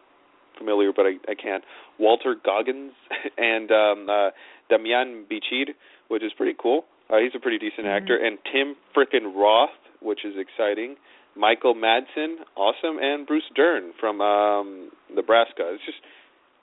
familiar, 0.58 0.92
but 0.94 1.06
I, 1.06 1.14
I 1.28 1.36
can't. 1.36 1.64
Walton 2.00 2.40
Goggins 2.46 2.94
and 3.38 3.72
um, 3.72 4.08
uh, 4.10 4.30
Damian 4.70 5.26
Bichir, 5.30 5.70
which 6.08 6.24
is 6.24 6.32
pretty 6.34 6.56
cool. 6.58 6.86
Uh, 7.10 7.18
he's 7.18 7.36
a 7.36 7.40
pretty 7.40 7.58
decent 7.58 7.86
Mhm. 7.88 7.96
actor, 8.02 8.18
and 8.18 8.38
Tim 8.52 8.76
frickin' 8.96 9.36
Roth, 9.36 9.70
which 10.00 10.26
is 10.26 10.38
exciting. 10.38 10.98
Michael 11.36 11.76
Madsen, 11.76 12.46
awesome, 12.56 12.98
and 12.98 13.28
Bruce 13.28 13.50
Dern 13.54 13.94
from 14.00 14.22
um, 14.22 14.92
Nebraska. 15.14 15.74
It's 15.74 15.86
just 15.86 16.00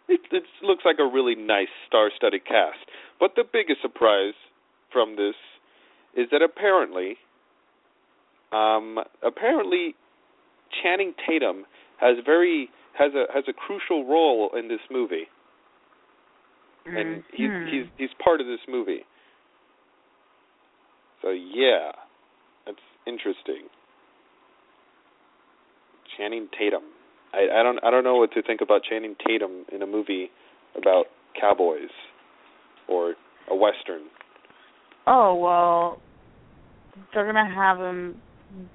it, 0.08 0.20
it 0.32 0.44
looks 0.62 0.84
like 0.84 0.98
a 0.98 1.06
really 1.06 1.34
nice 1.36 1.68
star-studded 1.86 2.44
cast. 2.44 2.78
But 3.20 3.34
the 3.36 3.44
biggest 3.44 3.80
surprise 3.82 4.34
from 4.90 5.14
this 5.16 5.36
is 6.14 6.28
that 6.30 6.42
apparently, 6.42 7.18
um, 8.52 8.98
apparently, 9.22 9.94
Channing 10.82 11.14
Tatum 11.26 11.66
has 11.98 12.16
very 12.24 12.70
has 12.94 13.14
a 13.14 13.26
has 13.32 13.44
a 13.46 13.52
crucial 13.52 14.04
role 14.06 14.50
in 14.56 14.68
this 14.68 14.80
movie, 14.90 15.28
and 16.86 17.22
he's 17.32 17.50
Mhm. 17.50 17.68
he's 17.70 17.86
he's 17.96 18.14
part 18.14 18.40
of 18.40 18.46
this 18.46 18.66
movie. 18.66 19.04
So 21.22 21.30
yeah, 21.30 21.92
that's 22.66 22.78
interesting. 23.06 23.68
Channing 26.16 26.48
Tatum. 26.58 26.82
I, 27.32 27.60
I 27.60 27.62
don't 27.62 27.78
I 27.84 27.90
don't 27.90 28.04
know 28.04 28.16
what 28.16 28.32
to 28.32 28.42
think 28.42 28.60
about 28.60 28.82
Channing 28.84 29.14
Tatum 29.26 29.64
in 29.72 29.82
a 29.82 29.86
movie 29.86 30.30
about 30.76 31.06
cowboys 31.40 31.90
or 32.88 33.14
a 33.50 33.54
western. 33.54 34.02
Oh 35.06 35.34
well, 35.34 36.00
they're 37.14 37.26
gonna 37.26 37.52
have 37.52 37.78
him 37.78 38.16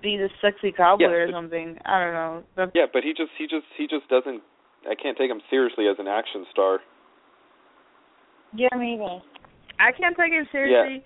be 0.02 0.18
the 0.18 0.30
sexy 0.42 0.72
cowboy 0.72 1.04
Yeah, 1.04 1.10
or 1.10 1.32
something. 1.32 1.78
I 1.86 2.00
don't 2.04 2.14
know. 2.14 2.44
That's, 2.56 2.72
Yeah, 2.74 2.86
but 2.92 3.04
he 3.04 3.12
just 3.12 3.32
he 3.38 3.46
just 3.46 3.68
he 3.78 3.88
just 3.88 4.08
doesn't. 4.10 4.42
I 4.90 4.96
can't 4.96 5.18
take 5.18 5.30
him 5.30 5.42
seriously 5.50 5.88
as 5.88 5.98
an 6.00 6.08
action 6.08 6.46
star. 6.52 6.80
Yeah, 8.56 8.70
maybe. 8.76 9.22
I 9.80 9.92
can't 9.92 10.16
take 10.18 10.32
him 10.32 10.48
seriously. 10.52 11.04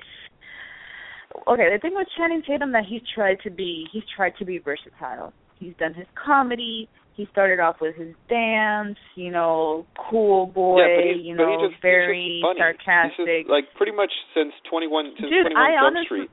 Okay, 1.48 1.70
the 1.74 1.80
thing 1.82 1.94
with 1.96 2.08
Channing 2.18 2.42
Tatum 2.48 2.72
that 2.74 2.84
he's 2.88 3.02
tried 3.16 3.38
to 3.44 3.50
be, 3.50 3.86
he's 3.92 4.04
tried 4.16 4.34
to 4.40 4.46
be 4.46 4.58
versatile. 4.60 5.34
He's 5.60 5.74
done 5.80 5.94
his 5.94 6.08
comedy. 6.16 6.90
He 7.16 7.28
started 7.32 7.60
off 7.60 7.78
with 7.82 7.96
his 7.96 8.16
dance, 8.30 8.98
you 9.16 9.32
know, 9.32 9.86
cool 10.10 10.48
boy, 10.48 10.80
yeah, 10.82 11.14
he's, 11.14 11.26
you 11.26 11.36
know, 11.36 11.60
he 11.60 11.68
just, 11.70 11.82
very 11.82 12.42
he's 12.42 12.58
sarcastic. 12.58 13.28
He's 13.28 13.46
just, 13.46 13.50
like 13.52 13.66
pretty 13.76 13.92
much 13.92 14.12
since 14.34 14.54
twenty 14.70 14.88
one 14.88 15.12
since 15.20 15.30
twenty 15.30 15.54
one 15.54 15.60
I 15.60 15.76
Jump 15.76 15.98
honestly- 15.98 16.26
Street. 16.28 16.32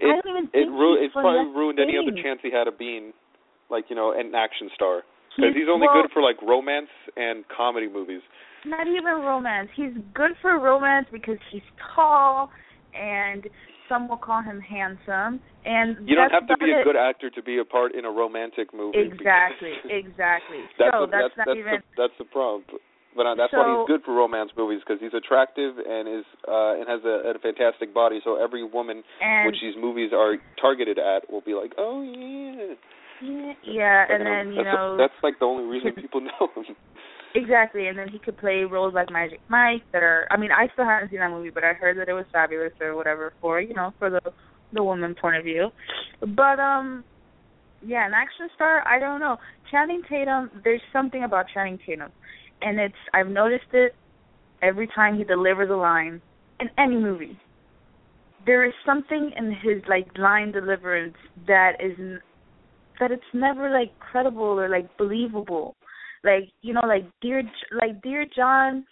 I 0.00 0.04
It 0.06 0.22
don't 0.22 0.30
even 0.32 0.44
it 0.48 0.64
think 0.64 0.70
ru- 0.72 0.96
he's 0.96 1.06
it's 1.10 1.12
probably 1.12 1.50
ruined 1.52 1.78
the 1.78 1.82
any 1.82 1.98
other 1.98 2.14
chance 2.22 2.40
he 2.42 2.48
had 2.50 2.68
of 2.68 2.78
being 2.78 3.12
like 3.68 3.84
you 3.90 3.96
know 3.96 4.14
an 4.16 4.32
action 4.34 4.70
star 4.74 5.02
because 5.36 5.52
he's, 5.54 5.68
only 5.68 5.86
well, 5.90 6.02
good 6.02 6.10
for 6.14 6.22
like 6.22 6.40
romance 6.40 6.88
and 7.16 7.44
comedy 7.54 7.88
movies. 7.90 8.22
Not 8.64 8.86
even 8.86 9.20
romance. 9.26 9.68
He's 9.76 9.92
good 10.14 10.32
for 10.40 10.58
romance 10.58 11.06
because 11.12 11.38
he's 11.52 11.66
tall, 11.94 12.50
and 12.94 13.44
some 13.90 14.08
will 14.08 14.16
call 14.16 14.40
him 14.40 14.60
handsome. 14.62 15.42
And 15.66 16.08
You 16.08 16.14
don't 16.16 16.30
have 16.30 16.46
to 16.46 16.56
be 16.56 16.70
a 16.70 16.84
good 16.84 16.96
actor 16.96 17.28
to 17.28 17.42
be 17.42 17.58
a 17.58 17.64
part 17.66 17.94
in 17.94 18.06
a 18.06 18.10
romantic 18.10 18.72
movie. 18.72 18.96
Exactly, 18.96 19.74
exactly. 19.90 20.62
that's 20.78 20.94
so 20.94 21.04
the, 21.04 21.12
that's, 21.12 21.34
that's 21.34 21.36
not 21.36 21.46
that's 21.50 21.58
even. 21.58 21.74
the, 21.74 21.96
that's 21.98 22.16
the 22.16 22.24
problem. 22.24 22.64
But 23.10 23.26
uh, 23.26 23.34
that's 23.34 23.52
why 23.52 23.66
he's 23.66 23.90
good 23.90 24.06
for 24.06 24.14
romance 24.14 24.52
movies 24.56 24.80
because 24.86 25.02
he's 25.02 25.12
attractive 25.12 25.74
and 25.82 26.06
is 26.06 26.24
uh 26.46 26.78
and 26.78 26.86
has 26.86 27.02
a, 27.02 27.34
a 27.34 27.38
fantastic 27.42 27.92
body. 27.92 28.20
So 28.22 28.38
every 28.38 28.62
woman 28.62 29.02
and 29.20 29.46
which 29.46 29.58
these 29.60 29.74
movies 29.74 30.12
are 30.14 30.38
targeted 30.62 30.96
at 30.96 31.26
will 31.26 31.42
be 31.42 31.54
like, 31.54 31.74
oh 31.76 32.06
yeah. 32.06 32.78
yeah, 33.18 33.52
yeah, 33.66 34.06
and 34.08 34.22
then 34.24 34.54
you 34.54 34.62
that's, 34.62 34.76
know 34.76 34.96
that's 34.96 35.18
like 35.24 35.40
the 35.40 35.44
only 35.44 35.66
reason 35.66 35.90
people 36.00 36.20
know 36.20 36.54
him. 36.54 36.76
Exactly, 37.34 37.88
and 37.88 37.98
then 37.98 38.08
he 38.08 38.18
could 38.18 38.36
play 38.38 38.64
roles 38.64 38.94
like 38.94 39.10
Magic 39.10 39.40
Mike 39.48 39.82
that 39.92 40.02
are. 40.02 40.26
I 40.30 40.36
mean, 40.36 40.50
I 40.52 40.68
still 40.72 40.84
haven't 40.84 41.10
seen 41.10 41.20
that 41.20 41.30
movie, 41.30 41.50
but 41.50 41.64
I 41.64 41.72
heard 41.72 41.98
that 41.98 42.08
it 42.08 42.12
was 42.12 42.26
fabulous 42.32 42.72
or 42.80 42.96
whatever 42.96 43.32
for 43.40 43.60
you 43.60 43.74
know 43.74 43.92
for 43.98 44.10
the 44.10 44.20
the 44.72 44.82
woman 44.82 45.14
point 45.20 45.36
of 45.36 45.44
view. 45.44 45.70
But 46.20 46.60
um, 46.60 47.04
yeah, 47.84 48.06
an 48.06 48.12
action 48.14 48.48
star. 48.54 48.86
I 48.86 48.98
don't 48.98 49.20
know. 49.20 49.36
Channing 49.70 50.02
Tatum. 50.08 50.50
There's 50.64 50.82
something 50.92 51.24
about 51.24 51.46
Channing 51.52 51.78
Tatum, 51.86 52.10
and 52.62 52.78
it's 52.78 52.94
I've 53.14 53.28
noticed 53.28 53.72
it 53.72 53.94
every 54.62 54.88
time 54.94 55.16
he 55.16 55.24
delivers 55.24 55.70
a 55.70 55.76
line 55.76 56.20
in 56.60 56.68
any 56.78 56.96
movie. 56.96 57.38
There 58.46 58.64
is 58.64 58.72
something 58.86 59.32
in 59.36 59.50
his 59.62 59.82
like 59.88 60.06
line 60.16 60.52
deliverance 60.52 61.16
that 61.46 61.72
is 61.80 61.96
that 62.98 63.10
it's 63.10 63.22
never 63.32 63.70
like 63.70 63.98
credible 63.98 64.60
or 64.60 64.68
like 64.68 64.96
believable. 64.98 65.74
Like 66.24 66.50
you 66.62 66.74
know, 66.74 66.82
like 66.86 67.04
dear 67.20 67.42
like 67.72 68.02
dear 68.02 68.26
John, 68.34 68.84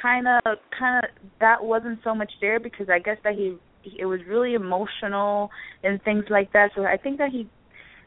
kind 0.00 0.26
of 0.26 0.58
kind 0.78 1.04
of 1.04 1.10
that 1.40 1.62
wasn't 1.62 2.00
so 2.02 2.14
much 2.14 2.32
there 2.40 2.58
because 2.58 2.88
I 2.90 2.98
guess 2.98 3.18
that 3.24 3.34
he 3.34 3.56
it 3.98 4.06
was 4.06 4.20
really 4.28 4.54
emotional 4.54 5.50
and 5.82 6.02
things 6.02 6.24
like 6.30 6.52
that. 6.52 6.70
So 6.74 6.84
I 6.84 6.96
think 6.96 7.18
that 7.18 7.30
he 7.30 7.48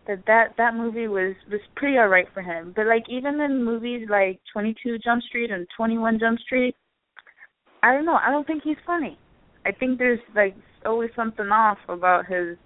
that 0.07 0.23
that 0.27 0.53
that 0.57 0.73
movie 0.73 1.07
was 1.07 1.35
was 1.49 1.61
pretty 1.75 1.97
alright 1.97 2.27
for 2.33 2.41
him. 2.41 2.73
But 2.75 2.87
like 2.87 3.03
even 3.09 3.39
in 3.39 3.63
movies 3.63 4.07
like 4.09 4.39
Twenty 4.51 4.75
Two 4.83 4.97
Jump 4.97 5.23
Street 5.23 5.51
and 5.51 5.67
Twenty 5.75 5.97
One 5.97 6.19
Jump 6.19 6.39
Street, 6.39 6.75
I 7.83 7.93
don't 7.93 8.05
know. 8.05 8.17
I 8.21 8.31
don't 8.31 8.47
think 8.47 8.63
he's 8.63 8.77
funny. 8.85 9.17
I 9.65 9.71
think 9.71 9.97
there's 9.97 10.19
like 10.35 10.55
always 10.85 11.09
something 11.15 11.47
off 11.47 11.77
about 11.89 12.25
his 12.25 12.57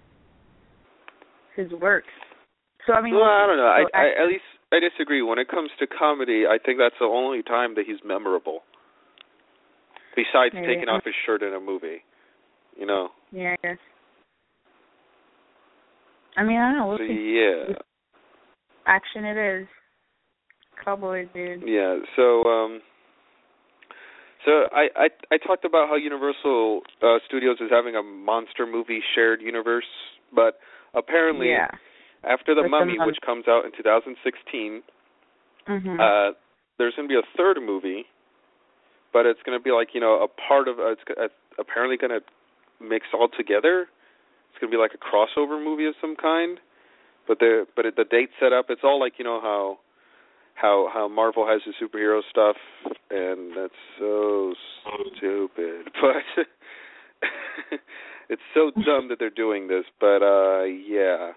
his 1.56 1.72
work. 1.80 2.04
So 2.88 2.94
I 2.94 3.02
mean, 3.02 3.14
well, 3.14 3.24
I 3.24 3.46
don't 3.46 3.58
know. 3.58 3.66
I, 3.66 3.84
so 3.84 3.90
I 3.94 4.24
at 4.24 4.28
least 4.28 4.44
I 4.72 4.80
disagree. 4.80 5.22
When 5.22 5.40
it 5.40 5.50
comes 5.50 5.70
to 5.80 5.88
comedy, 5.88 6.44
I 6.48 6.58
think 6.64 6.80
that's 6.80 6.96
the 7.00 7.06
only 7.06 7.44
time 7.44 7.76
that 7.76 7.84
he's 7.86 8.00
memorable. 8.06 8.60
Besides 10.16 10.54
Maybe. 10.54 10.68
taking 10.68 10.90
off 10.90 11.04
his 11.06 11.14
shirt 11.26 11.42
in 11.42 11.54
a 11.54 11.60
movie, 11.60 12.04
you 12.78 12.86
know. 12.86 13.10
yeah, 13.32 13.56
I 13.64 13.68
guess. 13.68 13.78
I 16.38 16.44
mean, 16.44 16.58
I 16.58 16.70
don't 16.72 16.78
know. 16.78 16.88
We'll 16.88 16.98
So 16.98 17.04
yeah. 17.04 17.76
Action 18.88 19.26
it 19.26 19.38
is. 19.38 19.68
Cowboy 20.84 21.28
dude. 21.34 21.64
Yeah. 21.66 21.98
So 22.16 22.44
um 22.44 22.82
so 24.46 24.64
I 24.74 24.88
I 24.96 25.08
I 25.32 25.38
talked 25.38 25.66
about 25.66 25.88
how 25.90 25.96
Universal 25.96 26.82
uh 27.02 27.18
Studios 27.28 27.58
is 27.60 27.70
having 27.70 27.96
a 27.96 28.04
monster 28.04 28.66
movie 28.66 29.02
shared 29.14 29.42
universe, 29.42 29.86
but 30.34 30.60
apparently 30.96 31.50
Yeah. 31.50 31.68
After 32.24 32.54
The 32.56 32.64
the 32.64 32.70
Mummy 32.70 32.98
which 33.00 33.18
comes 33.26 33.48
out 33.48 33.66
in 33.66 33.72
2016, 33.72 34.84
Mhm. 35.68 36.00
uh 36.00 36.34
there's 36.78 36.96
going 36.96 37.08
to 37.08 37.14
be 37.14 37.20
a 37.20 37.38
third 37.38 37.62
movie, 37.62 38.08
but 39.14 39.28
it's 39.28 39.42
going 39.44 39.58
to 39.58 39.62
be 39.64 39.70
like, 39.72 39.94
you 39.94 40.02
know, 40.02 40.24
a 40.24 40.28
part 40.28 40.68
of 40.68 40.80
uh, 40.80 40.92
it's 40.94 41.02
uh, 41.16 41.28
apparently 41.60 41.96
going 41.96 42.10
to 42.10 42.24
mix 42.84 43.06
all 43.14 43.28
together. 43.30 43.88
It's 44.50 44.60
going 44.60 44.72
to 44.72 44.76
be 44.76 44.82
like 44.82 44.94
a 44.96 44.98
crossover 44.98 45.64
movie 45.64 45.86
of 45.86 45.94
some 46.02 46.16
kind. 46.16 46.60
But 47.28 47.38
the 47.40 47.68
but 47.76 47.86
it, 47.86 47.96
the 47.98 48.04
date 48.04 48.30
set 48.40 48.52
up, 48.52 48.66
it's 48.70 48.82
all 48.84 49.00
like, 49.00 49.14
you 49.20 49.26
know 49.26 49.40
how 49.40 49.78
how 50.56 50.90
how 50.92 51.08
Marvel 51.08 51.46
has 51.48 51.62
the 51.66 51.74
superhero 51.80 52.22
stuff, 52.30 52.56
and 53.12 53.56
that's 53.56 53.74
so 54.00 54.54
stupid. 55.18 55.92
But 56.02 56.48
it's 58.30 58.42
so 58.56 58.72
dumb 58.86 59.08
that 59.10 59.20
they're 59.20 59.30
doing 59.30 59.68
this. 59.68 59.86
But 60.00 60.24
uh 60.24 60.64
yeah, 60.64 61.34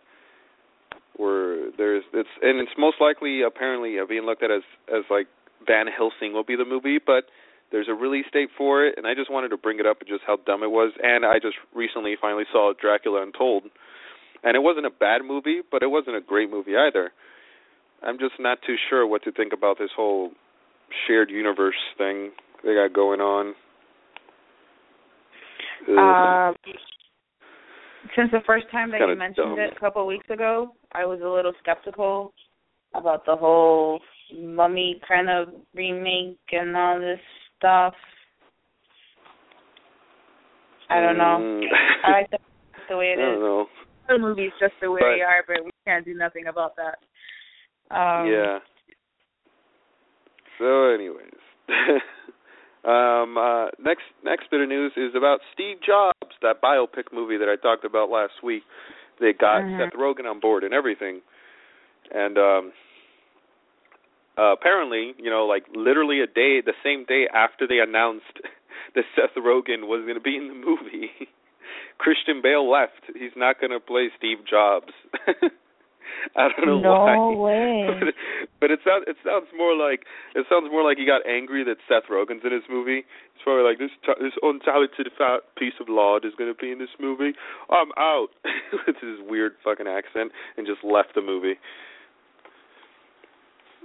we're 1.18 1.70
there's 1.76 2.04
it's 2.12 2.28
and 2.42 2.60
it's 2.60 2.72
most 2.78 2.96
likely 3.00 3.42
apparently 3.42 3.98
uh, 3.98 4.06
being 4.06 4.24
looked 4.24 4.42
at 4.42 4.50
as 4.50 4.62
as 4.88 5.04
like 5.10 5.26
Van 5.66 5.86
Helsing 5.86 6.32
will 6.32 6.44
be 6.44 6.56
the 6.56 6.64
movie, 6.64 6.98
but 7.04 7.24
there's 7.70 7.88
a 7.88 7.94
release 7.94 8.26
date 8.32 8.50
for 8.56 8.86
it, 8.86 8.94
and 8.96 9.06
I 9.06 9.14
just 9.14 9.30
wanted 9.30 9.48
to 9.48 9.56
bring 9.56 9.80
it 9.80 9.86
up 9.86 10.00
and 10.00 10.08
just 10.08 10.22
how 10.26 10.38
dumb 10.46 10.62
it 10.62 10.70
was. 10.70 10.92
And 11.02 11.24
I 11.24 11.38
just 11.40 11.56
recently 11.74 12.14
finally 12.20 12.44
saw 12.52 12.72
Dracula 12.78 13.22
Untold, 13.22 13.64
and 14.42 14.56
it 14.56 14.60
wasn't 14.60 14.86
a 14.86 14.90
bad 14.90 15.22
movie, 15.24 15.60
but 15.70 15.82
it 15.82 15.88
wasn't 15.88 16.16
a 16.16 16.20
great 16.20 16.50
movie 16.50 16.76
either. 16.76 17.10
I'm 18.02 18.18
just 18.18 18.34
not 18.38 18.58
too 18.66 18.76
sure 18.90 19.06
what 19.06 19.22
to 19.24 19.32
think 19.32 19.52
about 19.52 19.78
this 19.78 19.90
whole 19.96 20.30
shared 21.06 21.30
universe 21.30 21.74
thing 21.96 22.30
they 22.62 22.74
got 22.74 22.92
going 22.92 23.20
on. 23.20 23.54
Uh, 25.88 26.52
since 28.16 28.30
the 28.30 28.40
first 28.46 28.66
time 28.70 28.90
that 28.90 29.00
you 29.00 29.16
mentioned 29.16 29.56
dumb. 29.56 29.58
it 29.58 29.74
a 29.76 29.80
couple 29.80 30.02
of 30.02 30.08
weeks 30.08 30.28
ago, 30.30 30.74
I 30.94 31.04
was 31.06 31.20
a 31.24 31.28
little 31.28 31.52
skeptical 31.60 32.32
about 32.94 33.26
the 33.26 33.34
whole 33.36 34.00
mummy 34.36 35.00
kind 35.06 35.28
of 35.28 35.48
remake 35.74 36.38
and 36.52 36.76
all 36.76 36.98
this 37.00 37.18
stuff. 37.58 37.94
I 40.90 41.00
don't 41.00 41.18
know. 41.18 41.38
Mm. 41.40 41.62
I 42.04 42.10
like 42.12 42.30
the, 42.30 42.38
the 42.90 42.96
way 42.96 43.10
I 43.10 43.12
it 43.14 43.16
don't 43.16 43.34
is. 43.34 43.40
know. 43.40 43.66
The 44.08 44.18
movie's 44.18 44.52
just 44.60 44.74
the 44.80 44.90
way 44.90 45.00
But- 45.00 45.14
they 45.16 45.22
are, 45.22 45.42
but 45.46 45.64
we 45.64 45.70
can't 45.86 46.04
do 46.04 46.14
nothing 46.14 46.46
about 46.46 46.74
that. 46.76 46.98
Um, 47.90 48.26
yeah. 48.28 48.58
So, 50.58 50.90
anyways, 50.94 51.34
um, 52.84 53.36
uh, 53.36 53.66
next 53.82 54.04
next 54.24 54.50
bit 54.50 54.60
of 54.60 54.68
news 54.68 54.92
is 54.96 55.10
about 55.16 55.40
Steve 55.52 55.76
Jobs, 55.84 56.34
that 56.42 56.62
biopic 56.62 57.12
movie 57.12 57.36
that 57.36 57.48
I 57.48 57.56
talked 57.60 57.84
about 57.84 58.08
last 58.10 58.34
week. 58.42 58.62
They 59.20 59.32
got 59.32 59.62
Mhm. 59.62 59.78
Seth 59.78 59.92
Rogen 59.94 60.28
on 60.28 60.40
board 60.40 60.64
and 60.64 60.74
everything, 60.74 61.22
and 62.10 62.38
um, 62.38 62.72
uh, 64.36 64.52
apparently, 64.52 65.14
you 65.18 65.30
know, 65.30 65.46
like 65.46 65.64
literally 65.74 66.20
a 66.20 66.26
day, 66.26 66.60
the 66.60 66.74
same 66.82 67.04
day 67.04 67.28
after 67.32 67.66
they 67.66 67.78
announced 67.78 68.40
that 68.94 69.04
Seth 69.14 69.34
Rogen 69.36 69.86
was 69.86 70.02
going 70.02 70.14
to 70.14 70.20
be 70.20 70.36
in 70.36 70.48
the 70.48 70.54
movie, 70.54 71.10
Christian 71.98 72.42
Bale 72.42 72.68
left. 72.68 73.02
He's 73.14 73.36
not 73.36 73.60
going 73.60 73.70
to 73.70 73.80
play 73.80 74.10
Steve 74.18 74.38
Jobs. 74.48 74.92
I 76.36 76.48
don't 76.52 76.66
know 76.66 76.80
No 76.80 77.00
why. 77.04 77.36
way. 77.36 77.86
but, 78.00 78.14
but 78.60 78.68
it 78.70 78.80
sounds 78.84 79.04
it 79.06 79.16
sounds 79.24 79.46
more 79.56 79.76
like 79.76 80.04
it 80.34 80.46
sounds 80.48 80.68
more 80.70 80.82
like 80.82 80.98
he 80.98 81.06
got 81.06 81.26
angry 81.26 81.64
that 81.64 81.78
Seth 81.88 82.10
Rogen's 82.10 82.42
in 82.44 82.52
his 82.52 82.64
movie. 82.68 83.04
It's 83.34 83.42
probably 83.42 83.64
like 83.64 83.78
this 83.78 83.92
this 84.20 84.34
untalented 84.42 85.10
fat 85.16 85.44
piece 85.56 85.74
of 85.80 85.88
lard 85.88 86.24
is 86.24 86.32
going 86.36 86.52
to 86.52 86.58
be 86.58 86.70
in 86.70 86.78
this 86.78 86.94
movie. 87.00 87.32
I'm 87.70 87.92
out 87.98 88.28
with 88.86 88.96
his 89.00 89.20
weird 89.24 89.52
fucking 89.62 89.86
accent 89.86 90.32
and 90.56 90.66
just 90.66 90.84
left 90.84 91.14
the 91.14 91.22
movie. 91.22 91.56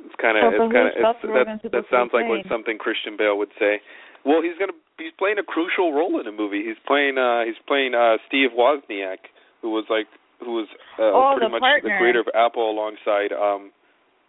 It's 0.06 0.16
kind 0.16 0.40
of 0.40 0.54
it's 0.56 0.72
kind 0.72 0.88
of 0.88 0.96
that 0.96 1.46
that 1.46 1.60
supposed 1.60 1.62
to 1.64 1.80
be 1.84 1.92
sounds 1.92 2.12
like 2.14 2.28
what 2.28 2.48
something 2.48 2.78
Christian 2.80 3.18
Bale 3.20 3.38
would 3.38 3.52
say. 3.60 3.82
Well, 4.24 4.42
he's 4.42 4.56
gonna 4.60 4.76
he's 4.98 5.16
playing 5.18 5.40
a 5.40 5.44
crucial 5.44 5.92
role 5.94 6.20
in 6.20 6.26
the 6.26 6.32
movie. 6.32 6.64
He's 6.64 6.80
playing 6.88 7.18
uh 7.18 7.44
he's 7.44 7.60
playing 7.68 7.96
uh 7.96 8.18
Steve 8.28 8.52
Wozniak, 8.56 9.28
who 9.62 9.72
was 9.72 9.86
like 9.90 10.08
who 10.40 10.54
was 10.54 10.68
uh, 10.98 11.04
Oh, 11.04 11.36
pretty 11.38 11.52
much 11.52 11.64
the 11.84 11.90
creator 11.98 12.20
of 12.20 12.28
Apple 12.36 12.70
alongside 12.70 13.32
um 13.32 13.72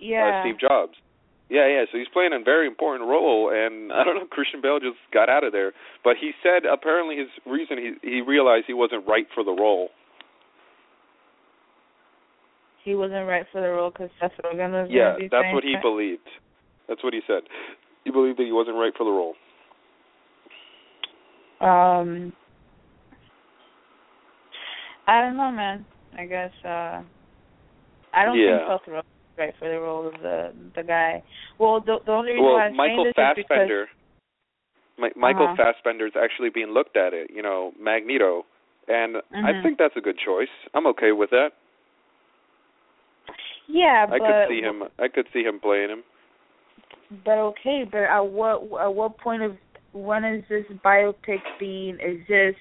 uh. 0.00 0.42
Steve 0.42 0.58
Jobs. 0.58 0.94
Yeah, 1.50 1.66
yeah. 1.66 1.84
So 1.90 1.98
he's 1.98 2.08
playing 2.12 2.30
a 2.32 2.42
very 2.42 2.66
important 2.66 3.08
role, 3.08 3.50
and 3.52 3.92
I 3.96 4.04
don't 4.04 4.16
know. 4.16 4.26
Christian 4.30 4.60
Bale 4.62 4.78
just 4.78 4.98
got 5.12 5.28
out 5.28 5.44
of 5.44 5.52
there, 5.52 5.72
but 6.04 6.16
he 6.20 6.32
said 6.42 6.64
apparently 6.64 7.16
his 7.16 7.28
reason 7.46 7.78
he 7.78 7.94
he 8.02 8.20
realized 8.20 8.64
he 8.66 8.74
wasn't 8.74 9.06
right 9.06 9.26
for 9.34 9.44
the 9.44 9.52
role. 9.52 9.90
He 12.82 12.94
wasn't 12.94 13.28
right 13.28 13.44
for 13.52 13.60
the 13.60 13.68
role 13.68 13.90
because 13.90 14.10
Seth 14.20 14.32
Rogen 14.44 14.72
was. 14.72 14.88
Yeah, 14.90 15.16
that's 15.30 15.52
what 15.52 15.64
he 15.64 15.76
believed. 15.82 16.26
That's 16.88 17.04
what 17.04 17.12
he 17.12 17.20
said. 17.26 17.42
He 18.04 18.10
believed 18.10 18.38
that 18.38 18.44
he 18.44 18.52
wasn't 18.52 18.76
right 18.76 18.92
for 18.96 19.04
the 19.04 19.10
role. 19.10 19.34
Um, 21.60 22.32
I 25.06 25.20
don't 25.20 25.36
know, 25.36 25.50
man. 25.50 25.84
I 26.16 26.26
guess 26.26 26.52
uh 26.64 27.02
I 28.12 28.24
don't 28.24 28.36
Yeah. 28.36 28.66
think 28.68 28.82
Seth 28.82 28.92
Rogen 28.92 28.98
is 28.98 29.38
right 29.38 29.54
for 29.58 29.68
the 29.68 29.78
role 29.78 30.08
of 30.08 30.14
the 30.22 30.52
the 30.74 30.82
guy. 30.82 31.22
Well, 31.58 31.80
the 31.80 31.98
the 32.04 32.12
only 32.12 32.32
reason 32.32 32.44
Well, 32.44 32.56
why 32.56 32.66
I'm 32.66 32.74
Michael 32.74 33.04
saying 33.04 33.14
this 33.16 33.24
is 33.24 33.34
because 33.36 33.58
Fassbender. 33.58 33.88
Michael 35.16 35.46
Uh-huh. 35.46 35.72
Fassbender 35.72 36.06
is 36.06 36.12
actually 36.20 36.50
being 36.50 36.70
looked 36.70 36.96
at 36.96 37.14
it. 37.14 37.30
You 37.34 37.42
know, 37.42 37.72
Magneto, 37.80 38.44
and 38.88 39.16
I 39.32 39.52
Mhm. 39.52 39.62
think 39.62 39.78
that's 39.78 39.96
a 39.96 40.00
good 40.00 40.18
choice. 40.18 40.52
I'm 40.74 40.86
okay 40.88 41.12
with 41.12 41.30
that. 41.30 41.52
yeah, 43.68 44.06
I 44.06 44.18
but 44.18 44.26
could 44.26 44.48
see 44.48 44.60
him. 44.60 44.82
I 44.98 45.08
could 45.08 45.26
see 45.32 45.42
him 45.42 45.60
playing 45.60 45.90
him. 45.90 46.04
But 47.24 47.38
okay, 47.38 47.84
but 47.90 48.02
at 48.02 48.20
what 48.20 48.62
at 48.80 48.94
what 48.94 49.18
point 49.18 49.42
of 49.42 49.56
when 49.92 50.24
is 50.24 50.44
this 50.48 50.66
biopic 50.84 51.40
being? 51.58 51.94
Is 52.00 52.20
this 52.28 52.54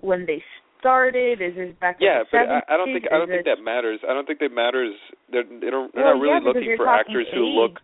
when 0.00 0.26
they 0.26 0.42
started? 0.80 1.40
Is 1.40 1.54
this 1.54 1.74
back 1.80 1.96
Yeah, 2.00 2.22
but 2.30 2.38
I, 2.48 2.60
70s? 2.60 2.62
I 2.68 2.76
don't 2.76 2.92
think 2.92 3.04
I 3.12 3.18
don't 3.18 3.28
think 3.28 3.44
that 3.46 3.62
matters. 3.62 4.00
I 4.08 4.12
don't 4.14 4.26
think 4.26 4.40
that 4.40 4.52
matters. 4.52 4.94
They're 5.30 5.44
they 5.44 5.70
don't 5.70 5.92
they're 5.94 6.04
Well, 6.04 6.14
not 6.16 6.22
really 6.22 6.40
yeah, 6.42 6.48
looking 6.48 6.76
for 6.76 6.88
actors 6.88 7.26
who 7.32 7.44
age. 7.46 7.54
look. 7.54 7.80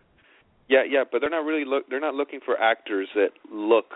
Yeah, 0.67 0.83
yeah, 0.87 1.03
but 1.09 1.21
they're 1.21 1.29
not 1.29 1.45
really 1.45 1.65
look. 1.65 1.87
They're 1.89 1.99
not 1.99 2.15
looking 2.15 2.39
for 2.43 2.57
actors 2.59 3.07
that 3.15 3.31
look 3.51 3.95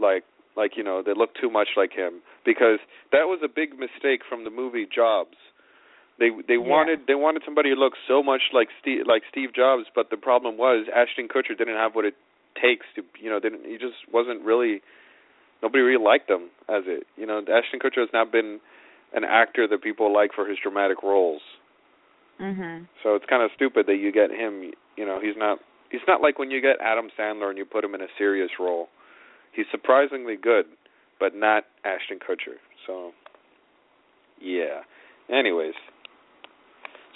like 0.00 0.24
like 0.56 0.72
you 0.76 0.84
know 0.84 1.02
they 1.04 1.14
look 1.14 1.30
too 1.40 1.50
much 1.50 1.68
like 1.76 1.92
him 1.92 2.20
because 2.44 2.78
that 3.12 3.26
was 3.26 3.40
a 3.44 3.48
big 3.48 3.78
mistake 3.78 4.20
from 4.28 4.44
the 4.44 4.50
movie 4.50 4.86
Jobs. 4.86 5.36
They 6.18 6.30
they 6.48 6.54
Yeah. 6.54 6.68
wanted 6.68 7.00
they 7.06 7.14
wanted 7.14 7.42
somebody 7.44 7.70
who 7.70 7.76
looked 7.76 7.98
so 8.08 8.22
much 8.22 8.52
like 8.52 8.68
Steve 8.80 9.06
like 9.06 9.22
Steve 9.30 9.52
Jobs, 9.54 9.84
but 9.94 10.10
the 10.10 10.16
problem 10.16 10.56
was 10.56 10.86
Ashton 10.94 11.28
Kutcher 11.28 11.56
didn't 11.56 11.76
have 11.76 11.94
what 11.94 12.04
it 12.04 12.14
takes 12.60 12.86
to 12.96 13.02
you 13.20 13.28
know 13.30 13.38
didn't 13.40 13.64
he 13.66 13.76
just 13.76 14.08
wasn't 14.12 14.42
really 14.42 14.80
nobody 15.62 15.82
really 15.82 16.02
liked 16.02 16.30
him 16.30 16.50
as 16.68 16.84
it 16.86 17.06
you 17.16 17.26
know 17.26 17.38
Ashton 17.40 17.80
Kutcher 17.80 18.00
has 18.00 18.10
not 18.12 18.32
been 18.32 18.60
an 19.14 19.24
actor 19.24 19.66
that 19.68 19.82
people 19.82 20.12
like 20.12 20.32
for 20.34 20.48
his 20.48 20.58
dramatic 20.62 21.02
roles. 21.02 21.42
Mhm. 22.40 22.86
So 23.02 23.14
it's 23.14 23.24
kind 23.26 23.42
of 23.42 23.50
stupid 23.54 23.86
that 23.86 23.96
you 23.96 24.12
get 24.12 24.30
him. 24.30 24.72
You 24.96 25.06
know, 25.06 25.20
he's 25.20 25.36
not. 25.36 25.58
He's 25.90 26.02
not 26.06 26.20
like 26.20 26.38
when 26.38 26.50
you 26.50 26.60
get 26.60 26.80
Adam 26.80 27.10
Sandler 27.16 27.48
and 27.48 27.56
you 27.56 27.64
put 27.64 27.84
him 27.84 27.94
in 27.94 28.00
a 28.00 28.08
serious 28.18 28.50
role. 28.58 28.88
He's 29.52 29.66
surprisingly 29.70 30.36
good, 30.36 30.66
but 31.18 31.34
not 31.34 31.64
Ashton 31.84 32.18
Kutcher. 32.18 32.58
So, 32.86 33.12
yeah. 34.40 34.82
Anyways, 35.30 35.74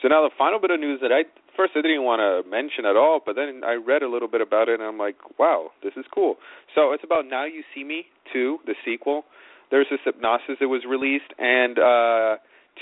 so 0.00 0.08
now 0.08 0.22
the 0.22 0.30
final 0.38 0.58
bit 0.58 0.70
of 0.70 0.80
news 0.80 1.00
that 1.00 1.12
I 1.12 1.24
first 1.60 1.72
I 1.76 1.82
didn't 1.82 2.04
want 2.04 2.20
to 2.24 2.48
mention 2.48 2.86
at 2.86 2.96
all, 2.96 3.20
but 3.24 3.36
then 3.36 3.60
I 3.64 3.74
read 3.74 4.02
a 4.02 4.08
little 4.08 4.28
bit 4.28 4.40
about 4.40 4.70
it 4.70 4.80
and 4.80 4.82
I'm 4.82 4.96
like, 4.96 5.16
wow, 5.38 5.68
this 5.84 5.92
is 5.96 6.06
cool. 6.14 6.36
So 6.74 6.92
it's 6.92 7.04
about 7.04 7.26
Now 7.28 7.44
You 7.44 7.62
See 7.74 7.84
Me 7.84 8.06
2, 8.32 8.60
the 8.64 8.74
sequel. 8.84 9.24
There's 9.70 9.86
this 9.90 10.00
hypnosis 10.04 10.56
that 10.58 10.68
was 10.68 10.82
released 10.88 11.32
and 11.38 11.78
uh 11.78 12.36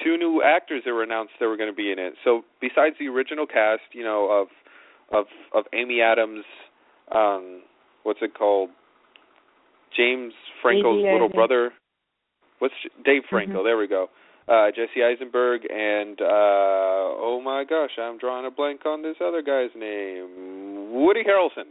two 0.05 0.17
new 0.17 0.43
actors 0.45 0.83
that 0.85 0.93
were 0.93 1.03
announced 1.03 1.33
that 1.41 1.47
were 1.47 1.57
going 1.57 1.71
to 1.71 1.75
be 1.75 1.91
in 1.91 1.99
it. 1.99 2.15
So 2.23 2.43
besides 2.61 2.95
the 3.01 3.09
original 3.09 3.47
cast, 3.47 3.83
you 3.93 4.05
know, 4.05 4.31
of 4.31 4.47
of 5.11 5.27
of 5.53 5.65
Amy 5.75 6.01
Adams, 6.01 6.45
um, 7.11 7.63
what's 8.05 8.21
it 8.23 8.35
called? 8.39 8.71
James 9.97 10.35
Franco's 10.63 11.03
little 11.13 11.29
brother. 11.35 11.73
What's 12.61 12.75
Dave 13.05 13.23
Franco? 13.29 13.61
Mhm. 13.61 13.65
There 13.65 13.79
we 13.79 13.89
go. 13.89 14.09
Uh, 14.49 14.71
Jesse 14.71 15.03
Eisenberg 15.05 15.63
and 15.71 16.21
uh, 16.21 16.25
oh 17.21 17.41
my 17.45 17.65
gosh, 17.69 17.91
I'm 18.01 18.17
drawing 18.19 18.47
a 18.47 18.51
blank 18.51 18.87
on 18.87 19.03
this 19.03 19.17
other 19.21 19.43
guy's 19.43 19.71
name. 19.77 20.93
Woody 20.93 21.23
Harrelson. 21.23 21.69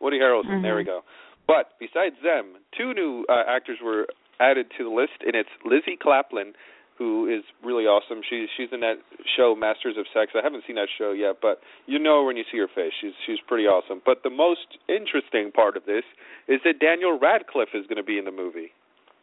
Woody 0.00 0.18
Harrelson. 0.18 0.60
There 0.62 0.74
we 0.76 0.82
Mhm. 0.82 0.86
go. 0.86 1.00
But 1.46 1.78
besides 1.78 2.16
them, 2.24 2.56
two 2.76 2.92
new 2.94 3.24
uh, 3.28 3.44
actors 3.46 3.78
were 3.80 4.08
added 4.40 4.66
to 4.76 4.82
the 4.84 4.90
list, 4.90 5.22
and 5.24 5.36
it's 5.36 5.48
Lizzy 5.64 5.96
Caplan, 5.96 6.54
who 6.98 7.28
is 7.28 7.44
really 7.62 7.86
awesome. 7.86 8.22
She's 8.28 8.48
she's 8.56 8.72
in 8.72 8.80
that 8.80 8.98
show 9.36 9.54
Masters 9.54 9.96
of 9.96 10.06
Sex. 10.12 10.32
I 10.34 10.42
haven't 10.42 10.64
seen 10.66 10.74
that 10.76 10.88
show 10.98 11.12
yet, 11.12 11.36
but 11.40 11.60
you 11.86 12.00
know 12.00 12.24
when 12.24 12.36
you 12.36 12.42
see 12.50 12.58
her 12.58 12.66
face. 12.66 12.92
She's 13.00 13.14
she's 13.24 13.38
pretty 13.46 13.68
awesome. 13.68 14.02
But 14.04 14.24
the 14.24 14.30
most 14.30 14.78
interesting 14.88 15.52
part 15.52 15.76
of 15.76 15.84
this 15.86 16.02
is 16.48 16.60
that 16.64 16.80
Daniel 16.80 17.16
Radcliffe 17.18 17.72
is 17.74 17.86
going 17.86 17.98
to 17.98 18.02
be 18.02 18.18
in 18.18 18.24
the 18.24 18.32
movie. 18.32 18.72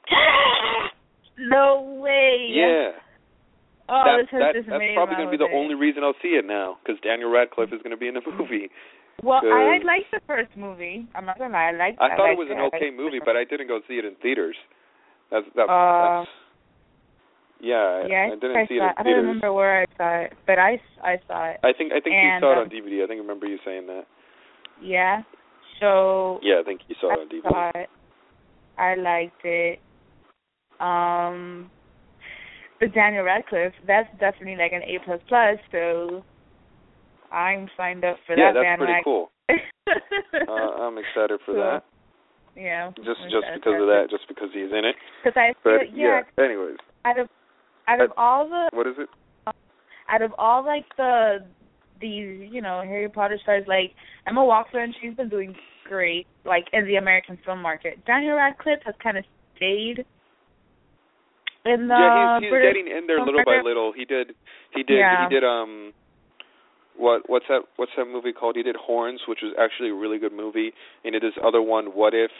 no 1.38 2.00
way. 2.02 2.50
Yeah, 2.52 2.92
Oh, 3.90 4.00
that, 4.06 4.16
this 4.24 4.32
has 4.32 4.40
that 4.40 4.54
just 4.56 4.70
that's 4.70 4.96
probably 4.96 5.16
going 5.20 5.28
to 5.28 5.36
be 5.36 5.42
the 5.42 5.52
only 5.52 5.76
reason 5.76 6.04
I'll 6.08 6.16
see 6.24 6.40
it 6.40 6.46
now 6.48 6.80
because 6.80 7.02
Daniel 7.04 7.30
Radcliffe 7.30 7.74
is 7.76 7.82
going 7.84 7.92
to 7.92 8.00
be 8.00 8.08
in 8.08 8.16
the 8.16 8.24
movie. 8.40 8.72
Well, 9.22 9.42
I 9.44 9.78
liked 9.84 10.10
the 10.12 10.22
first 10.26 10.50
movie. 10.58 11.06
I'm 11.14 11.26
not 11.26 11.38
gonna 11.38 11.54
lie, 11.54 11.70
I 11.70 11.72
liked. 11.72 12.02
I 12.02 12.16
thought 12.18 12.32
it 12.34 12.38
was 12.38 12.50
an 12.50 12.58
I 12.58 12.66
okay 12.76 12.90
movie, 12.90 13.20
but 13.24 13.38
I 13.38 13.44
didn't 13.46 13.68
go 13.68 13.80
see 13.88 13.96
it 14.02 14.06
in 14.06 14.16
theaters. 14.24 14.56
That's 15.30 15.46
that, 15.56 15.70
Uh, 15.70 16.26
that's 16.26 16.32
yeah. 17.62 18.08
yeah, 18.10 18.16
I, 18.16 18.26
I, 18.26 18.30
didn't 18.36 18.54
think 18.54 18.70
see 18.70 18.80
I 18.82 18.90
it 18.90 18.90
in 18.90 18.94
I 18.98 19.04
don't 19.04 19.14
remember 19.22 19.54
where 19.54 19.82
I 19.82 19.86
saw 19.98 20.10
it, 20.26 20.34
but 20.48 20.58
I 20.58 20.82
I 21.04 21.22
saw 21.28 21.46
it. 21.52 21.60
I 21.64 21.72
think 21.78 21.94
I 21.94 22.02
think 22.02 22.16
And, 22.16 22.42
you 22.42 22.48
saw 22.48 22.52
it 22.54 22.58
um, 22.58 22.64
on 22.66 22.70
DVD. 22.74 23.04
I 23.04 23.08
think 23.08 23.20
I 23.20 23.22
remember 23.22 23.46
you 23.46 23.60
saying 23.64 23.86
that. 23.88 24.06
Yeah. 24.82 25.22
So 25.80 26.40
Yeah, 26.42 26.60
I 26.60 26.64
think 26.64 26.82
you 26.88 26.96
saw 27.00 27.12
I 27.12 27.14
it 27.14 27.20
on 27.22 27.30
DVD. 27.30 27.44
saw 27.50 27.72
it. 27.80 27.90
I 28.80 28.96
liked 28.96 29.46
it. 29.46 29.80
Um, 30.80 31.70
but 32.80 32.94
Daniel 32.94 33.24
Radcliffe, 33.24 33.74
that's 33.88 34.10
definitely 34.20 34.56
like 34.58 34.72
an 34.74 34.82
A 34.84 35.00
plus 35.06 35.20
plus. 35.28 35.58
So 35.72 36.24
I'm 37.32 37.68
signed 37.78 38.04
up 38.04 38.18
for 38.28 38.38
yeah, 38.38 38.52
that 38.54 38.62
that's 38.64 38.80
pretty 38.80 39.02
cool. 39.04 39.32
Uh, 40.48 40.52
I'm 40.52 40.98
excited 40.98 41.40
for 41.46 41.54
Cool. 41.54 41.62
that. 41.62 41.84
yeah. 42.56 42.90
Just 42.98 43.20
just 43.30 43.46
because 43.54 43.80
of 43.82 43.88
that, 43.88 44.08
just 44.10 44.28
because 44.28 44.50
he's 44.54 44.72
in 44.72 44.86
it. 44.86 44.96
Because 45.24 45.38
I 45.38 45.54
But 45.64 45.90
feel 45.92 45.98
yeah. 45.98 46.22
Anyways, 46.40 46.78
Out 47.06 47.20
of 47.20 47.28
out 47.88 48.02
of 48.02 48.12
all 48.18 48.48
the 48.48 48.70
what 48.74 48.88
is 48.88 48.96
it? 48.98 49.10
out 50.10 50.22
of 50.22 50.32
all 50.38 50.66
like 50.66 50.86
the 50.98 51.40
these 52.02 52.50
you 52.52 52.62
know 52.62 52.82
Harry 52.84 53.10
Potter 53.10 53.38
stars 53.44 53.66
like 53.68 53.94
Emma 54.28 54.44
Watson, 54.44 54.94
she's 55.02 55.14
been 55.16 55.30
doing 55.30 55.56
great 55.88 56.26
like 56.46 56.66
in 56.74 56.86
the 56.86 56.96
American 56.96 57.38
film 57.46 57.62
market. 57.62 58.04
Daniel 58.06 58.36
Radcliffe 58.38 58.80
has 58.86 58.96
kind 59.04 59.18
of 59.18 59.26
stayed 59.56 60.06
in 61.66 61.88
the 61.88 61.96
yeah, 61.96 62.38
he's, 62.40 62.44
he's 62.46 62.52
British 62.52 62.74
getting 62.76 62.88
in 62.98 63.08
there 63.08 63.20
little 63.24 63.44
by 63.46 63.62
little. 63.64 63.94
He 63.96 64.06
did 64.06 64.34
he 64.76 64.84
did 64.84 64.98
Yeah. 65.00 65.28
he 65.28 65.34
did 65.34 65.44
um 65.44 65.94
what 66.98 67.24
what's 67.28 67.46
that 67.50 67.62
what's 67.78 67.92
that 67.98 68.06
movie 68.06 68.34
called? 68.34 68.56
He 68.56 68.64
did 68.64 68.76
Horns, 68.76 69.22
which 69.28 69.40
was 69.42 69.54
actually 69.60 69.90
a 69.90 69.96
really 69.96 70.20
good 70.20 70.34
movie, 70.34 70.74
and 71.04 71.14
did 71.14 71.24
this 71.24 71.34
other 71.44 71.62
one, 71.62 71.86
What 71.96 72.14
If, 72.14 72.32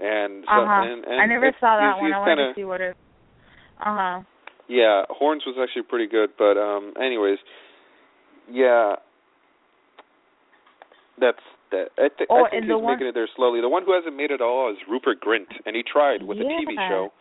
and 0.00 0.44
so 0.46 0.52
Uh 0.52 0.66
huh. 0.66 0.82
and, 0.86 1.04
and 1.04 1.20
I 1.20 1.26
never 1.26 1.52
saw 1.60 1.76
he's, 1.76 1.82
that 1.82 1.96
one. 1.98 2.06
He's 2.06 2.14
I 2.14 2.18
wanted 2.18 2.48
to 2.48 2.54
see 2.54 2.64
what 2.64 2.80
it. 2.80 2.96
Uh 3.80 3.96
huh. 3.96 4.20
Yeah, 4.68 5.02
Horns 5.10 5.42
was 5.46 5.56
actually 5.60 5.82
pretty 5.82 6.06
good, 6.06 6.30
but 6.38 6.56
um 6.56 6.94
anyways, 7.00 7.38
yeah. 8.50 8.96
That's 11.20 11.38
that. 11.70 11.90
I, 11.98 12.08
th- 12.16 12.28
Oh, 12.30 12.44
I 12.46 12.50
think 12.50 12.64
he's 12.64 12.72
one- 12.72 12.94
making 12.94 13.06
it 13.06 13.14
there 13.14 13.28
slowly. 13.36 13.60
The 13.60 13.68
one 13.68 13.84
who 13.84 13.92
hasn't 13.94 14.16
made 14.16 14.30
it 14.30 14.40
all 14.40 14.70
is 14.70 14.78
Rupert 14.90 15.20
Grint, 15.20 15.46
and 15.66 15.76
he 15.76 15.82
tried 15.82 16.22
with 16.22 16.38
a 16.38 16.42
TV 16.42 16.74
Yeah. 16.74 16.88
show. 16.88 17.12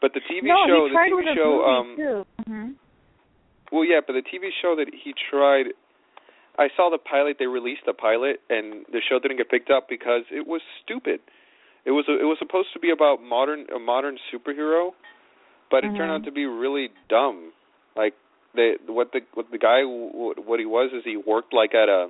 But 0.00 0.12
the 0.14 0.20
TV 0.20 0.48
no, 0.48 0.64
show, 0.66 0.88
the 0.88 0.96
TV 0.96 1.34
show, 1.36 1.64
um, 1.64 1.96
too. 1.96 2.24
hmm 2.46 2.70
well, 3.72 3.84
yeah, 3.84 4.00
but 4.04 4.14
the 4.14 4.22
TV 4.22 4.50
show 4.60 4.74
that 4.76 4.90
he 4.90 5.14
tried, 5.30 5.66
I 6.58 6.68
saw 6.76 6.90
the 6.90 6.98
pilot. 6.98 7.36
They 7.38 7.46
released 7.46 7.82
the 7.86 7.92
pilot, 7.92 8.40
and 8.50 8.84
the 8.90 9.00
show 9.08 9.18
didn't 9.20 9.36
get 9.36 9.48
picked 9.48 9.70
up 9.70 9.88
because 9.88 10.22
it 10.30 10.46
was 10.46 10.60
stupid. 10.82 11.20
It 11.84 11.92
was 11.92 12.04
it 12.08 12.24
was 12.24 12.36
supposed 12.38 12.68
to 12.74 12.80
be 12.80 12.90
about 12.90 13.22
modern 13.22 13.66
a 13.74 13.78
modern 13.78 14.18
superhero, 14.28 14.90
but 15.70 15.84
it 15.84 15.96
turned 15.96 16.10
out 16.10 16.24
to 16.24 16.32
be 16.32 16.44
really 16.44 16.88
dumb. 17.08 17.52
Like 17.96 18.14
the 18.54 18.74
what 18.86 19.12
the 19.12 19.20
what 19.34 19.46
the 19.50 19.58
guy 19.58 19.82
what 19.84 20.60
he 20.60 20.66
was 20.66 20.90
is 20.92 21.02
he 21.04 21.16
worked 21.16 21.54
like 21.54 21.74
at 21.74 21.88
a 21.88 22.08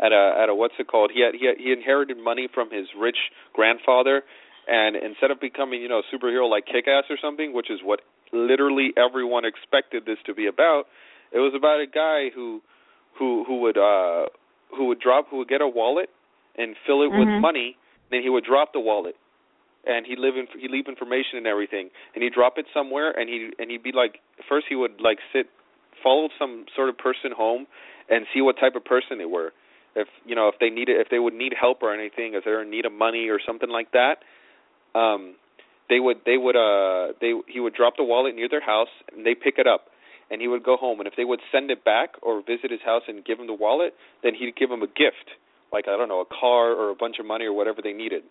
at 0.00 0.12
a 0.12 0.38
at 0.42 0.48
a 0.48 0.54
what's 0.54 0.74
it 0.78 0.86
called? 0.86 1.10
He 1.12 1.20
had 1.20 1.34
he 1.34 1.46
had, 1.46 1.56
he 1.58 1.72
inherited 1.72 2.16
money 2.16 2.48
from 2.52 2.70
his 2.70 2.86
rich 2.98 3.18
grandfather, 3.52 4.22
and 4.68 4.96
instead 4.96 5.30
of 5.30 5.40
becoming 5.40 5.80
you 5.82 5.88
know 5.88 6.00
a 6.00 6.14
superhero 6.14 6.48
like 6.48 6.66
Kick-Ass 6.66 7.04
or 7.10 7.16
something, 7.20 7.52
which 7.52 7.70
is 7.70 7.80
what 7.82 8.00
literally 8.32 8.92
everyone 8.96 9.44
expected 9.44 10.04
this 10.06 10.18
to 10.26 10.34
be 10.34 10.46
about, 10.46 10.84
it 11.32 11.38
was 11.38 11.52
about 11.56 11.80
a 11.80 11.86
guy 11.86 12.30
who 12.34 12.60
who 13.18 13.44
who 13.46 13.60
would 13.60 13.78
uh 13.78 14.26
who 14.76 14.86
would 14.86 15.00
drop 15.00 15.28
who 15.30 15.38
would 15.38 15.48
get 15.48 15.60
a 15.60 15.68
wallet 15.68 16.10
and 16.56 16.76
fill 16.86 17.02
it 17.02 17.10
with 17.12 17.28
Mhm. 17.28 17.40
money, 17.40 17.76
then 18.10 18.22
he 18.22 18.28
would 18.28 18.44
drop 18.44 18.72
the 18.72 18.80
wallet. 18.80 19.16
And 19.84 20.06
he'd 20.06 20.18
live 20.18 20.36
in 20.36 20.46
he'd 20.60 20.70
leave 20.70 20.86
information 20.86 21.38
and 21.38 21.46
everything, 21.46 21.90
and 22.14 22.22
he'd 22.22 22.32
drop 22.32 22.56
it 22.56 22.66
somewhere, 22.72 23.10
and 23.10 23.28
he 23.28 23.50
and 23.58 23.70
he'd 23.70 23.82
be 23.82 23.90
like, 23.90 24.20
first 24.48 24.66
he 24.68 24.76
would 24.76 25.00
like 25.00 25.18
sit, 25.32 25.48
follow 26.02 26.28
some 26.38 26.66
sort 26.76 26.88
of 26.88 26.96
person 26.96 27.32
home, 27.32 27.66
and 28.08 28.26
see 28.32 28.40
what 28.40 28.56
type 28.58 28.76
of 28.76 28.84
person 28.84 29.18
they 29.18 29.24
were. 29.24 29.52
If 29.96 30.06
you 30.24 30.36
know 30.36 30.46
if 30.48 30.54
they 30.60 30.70
needed 30.70 31.00
if 31.00 31.08
they 31.10 31.18
would 31.18 31.34
need 31.34 31.52
help 31.58 31.82
or 31.82 31.92
anything, 31.92 32.34
if 32.34 32.44
they're 32.44 32.62
in 32.62 32.70
need 32.70 32.86
of 32.86 32.92
money 32.92 33.28
or 33.28 33.40
something 33.44 33.70
like 33.70 33.90
that, 33.90 34.22
um, 34.94 35.34
they 35.88 36.00
would 36.00 36.18
they 36.24 36.36
would 36.36 36.56
uh 36.56 37.12
they 37.20 37.32
he 37.48 37.60
would 37.60 37.74
drop 37.74 37.94
the 37.96 38.04
wallet 38.04 38.34
near 38.34 38.48
their 38.48 38.64
house 38.64 38.88
and 39.14 39.26
they 39.26 39.34
pick 39.34 39.54
it 39.58 39.66
up 39.66 39.86
and 40.30 40.40
he 40.40 40.48
would 40.48 40.62
go 40.62 40.76
home 40.76 41.00
and 41.00 41.06
if 41.06 41.14
they 41.16 41.24
would 41.24 41.40
send 41.50 41.70
it 41.70 41.84
back 41.84 42.10
or 42.22 42.40
visit 42.40 42.70
his 42.70 42.80
house 42.84 43.02
and 43.08 43.24
give 43.24 43.38
him 43.38 43.46
the 43.46 43.52
wallet, 43.54 43.92
then 44.22 44.32
he'd 44.34 44.56
give 44.56 44.70
him 44.70 44.82
a 44.82 44.86
gift 44.86 45.36
like 45.72 45.88
I 45.88 45.96
don't 45.96 46.08
know 46.08 46.20
a 46.20 46.24
car 46.40 46.72
or 46.72 46.90
a 46.90 46.94
bunch 46.94 47.16
of 47.18 47.26
money 47.26 47.44
or 47.44 47.52
whatever 47.52 47.82
they 47.82 47.92
needed. 47.92 48.22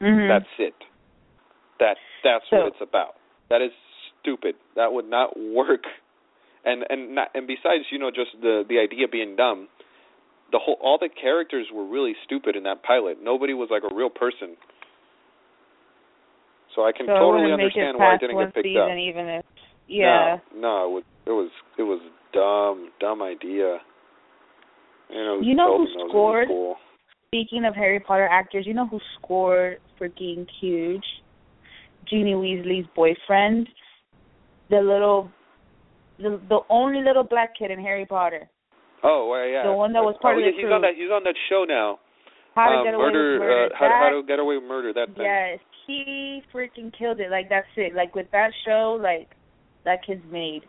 Mhm. 0.00 0.28
That's 0.28 0.50
it. 0.58 0.74
That 1.80 1.96
that's 2.24 2.48
So- 2.50 2.56
what 2.58 2.66
it's 2.68 2.80
about. 2.80 3.14
That 3.48 3.62
is 3.62 3.72
stupid. 4.20 4.56
That 4.74 4.92
would 4.92 5.08
not 5.08 5.36
work. 5.38 5.84
And 6.64 6.84
and 6.90 7.14
not, 7.14 7.30
and 7.34 7.46
besides, 7.46 7.84
you 7.90 7.98
know, 7.98 8.10
just 8.10 8.30
the 8.40 8.64
the 8.68 8.78
idea 8.78 9.06
being 9.08 9.36
dumb. 9.36 9.68
The 10.50 10.58
whole 10.58 10.78
all 10.80 10.98
the 10.98 11.08
characters 11.08 11.66
were 11.70 11.84
really 11.84 12.16
stupid 12.24 12.56
in 12.56 12.62
that 12.64 12.82
pilot. 12.82 13.22
Nobody 13.22 13.54
was 13.54 13.68
like 13.70 13.84
a 13.84 13.94
real 13.94 14.10
person. 14.10 14.56
So 16.78 16.84
I 16.84 16.92
can 16.92 17.06
so 17.06 17.18
totally 17.18 17.50
understand 17.50 17.98
why 17.98 18.14
it 18.14 18.20
didn't 18.20 18.38
get 18.38 18.54
picked 18.54 18.64
season, 18.64 18.94
up. 18.94 19.02
even 19.02 19.26
if 19.26 19.44
yeah. 19.88 20.38
No, 20.54 20.62
no, 20.62 20.86
it 20.86 20.90
was 20.94 21.04
it 21.26 21.30
was 21.34 21.50
it 21.76 21.82
was 21.82 22.00
dumb, 22.30 22.92
dumb 23.00 23.20
idea. 23.20 23.82
You 25.10 25.24
know, 25.24 25.40
You 25.42 25.56
know 25.56 25.78
who 25.78 25.86
Tobin 25.86 25.90
knows 25.90 25.90
it 25.90 25.98
was 25.98 26.10
scored? 26.10 26.46
Cool. 26.46 26.76
Speaking 27.34 27.64
of 27.64 27.74
Harry 27.74 27.98
Potter 27.98 28.28
actors, 28.30 28.62
you 28.64 28.74
know 28.74 28.86
who 28.86 29.00
scored 29.18 29.78
freaking 30.00 30.46
huge? 30.60 31.02
Ginny 32.08 32.34
Weasley's 32.34 32.86
boyfriend, 32.94 33.68
the 34.70 34.76
little, 34.76 35.32
the 36.18 36.40
the 36.48 36.60
only 36.70 37.02
little 37.02 37.24
black 37.24 37.58
kid 37.58 37.72
in 37.72 37.80
Harry 37.80 38.06
Potter. 38.06 38.48
Oh, 39.02 39.26
well, 39.28 39.46
yeah. 39.48 39.64
The 39.66 39.72
one 39.72 39.92
that 39.94 40.02
was 40.02 40.14
part 40.22 40.36
oh, 40.36 40.38
of 40.38 40.44
yeah, 40.44 40.52
the 40.52 40.56
he's 40.56 40.64
crew. 40.64 40.74
on 40.74 40.82
that. 40.82 40.94
He's 40.94 41.10
on 41.10 41.24
that 41.24 41.34
show 41.50 41.66
now. 41.66 41.98
How 42.54 42.70
to 42.70 42.76
um, 42.78 42.84
get 42.86 42.94
away 42.94 43.06
murder, 43.06 43.32
with 43.32 43.40
murder. 43.40 43.66
Uh, 43.66 43.78
how, 43.78 43.88
that, 43.88 43.98
how 43.98 44.10
to 44.14 44.22
get 44.26 44.38
away 44.38 44.54
with 44.58 44.64
murder. 44.64 44.92
That 44.94 45.14
thing. 45.14 45.26
yes, 45.26 45.58
he 45.88 46.42
freaking 46.54 46.96
killed 46.96 47.18
it. 47.18 47.30
Like 47.30 47.48
that's 47.48 47.66
it. 47.76 47.94
Like 47.94 48.14
with 48.14 48.30
that 48.30 48.50
show, 48.64 48.96
like 49.02 49.30
that 49.84 50.04
kid's 50.06 50.22
made. 50.30 50.62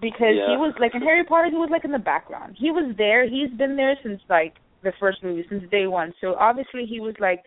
Because 0.00 0.34
he 0.48 0.56
was 0.56 0.74
like 0.80 0.94
in 0.94 1.02
Harry 1.02 1.24
Potter, 1.24 1.50
he 1.50 1.56
was 1.56 1.70
like 1.70 1.84
in 1.84 1.92
the 1.92 1.98
background. 1.98 2.56
He 2.58 2.70
was 2.70 2.94
there. 2.96 3.28
He's 3.28 3.50
been 3.56 3.76
there 3.76 3.96
since 4.02 4.20
like 4.28 4.54
the 4.82 4.92
first 4.98 5.22
movie, 5.22 5.44
since 5.48 5.64
day 5.70 5.86
one. 5.86 6.12
So 6.20 6.34
obviously 6.34 6.86
he 6.86 7.00
was 7.00 7.14
like 7.20 7.42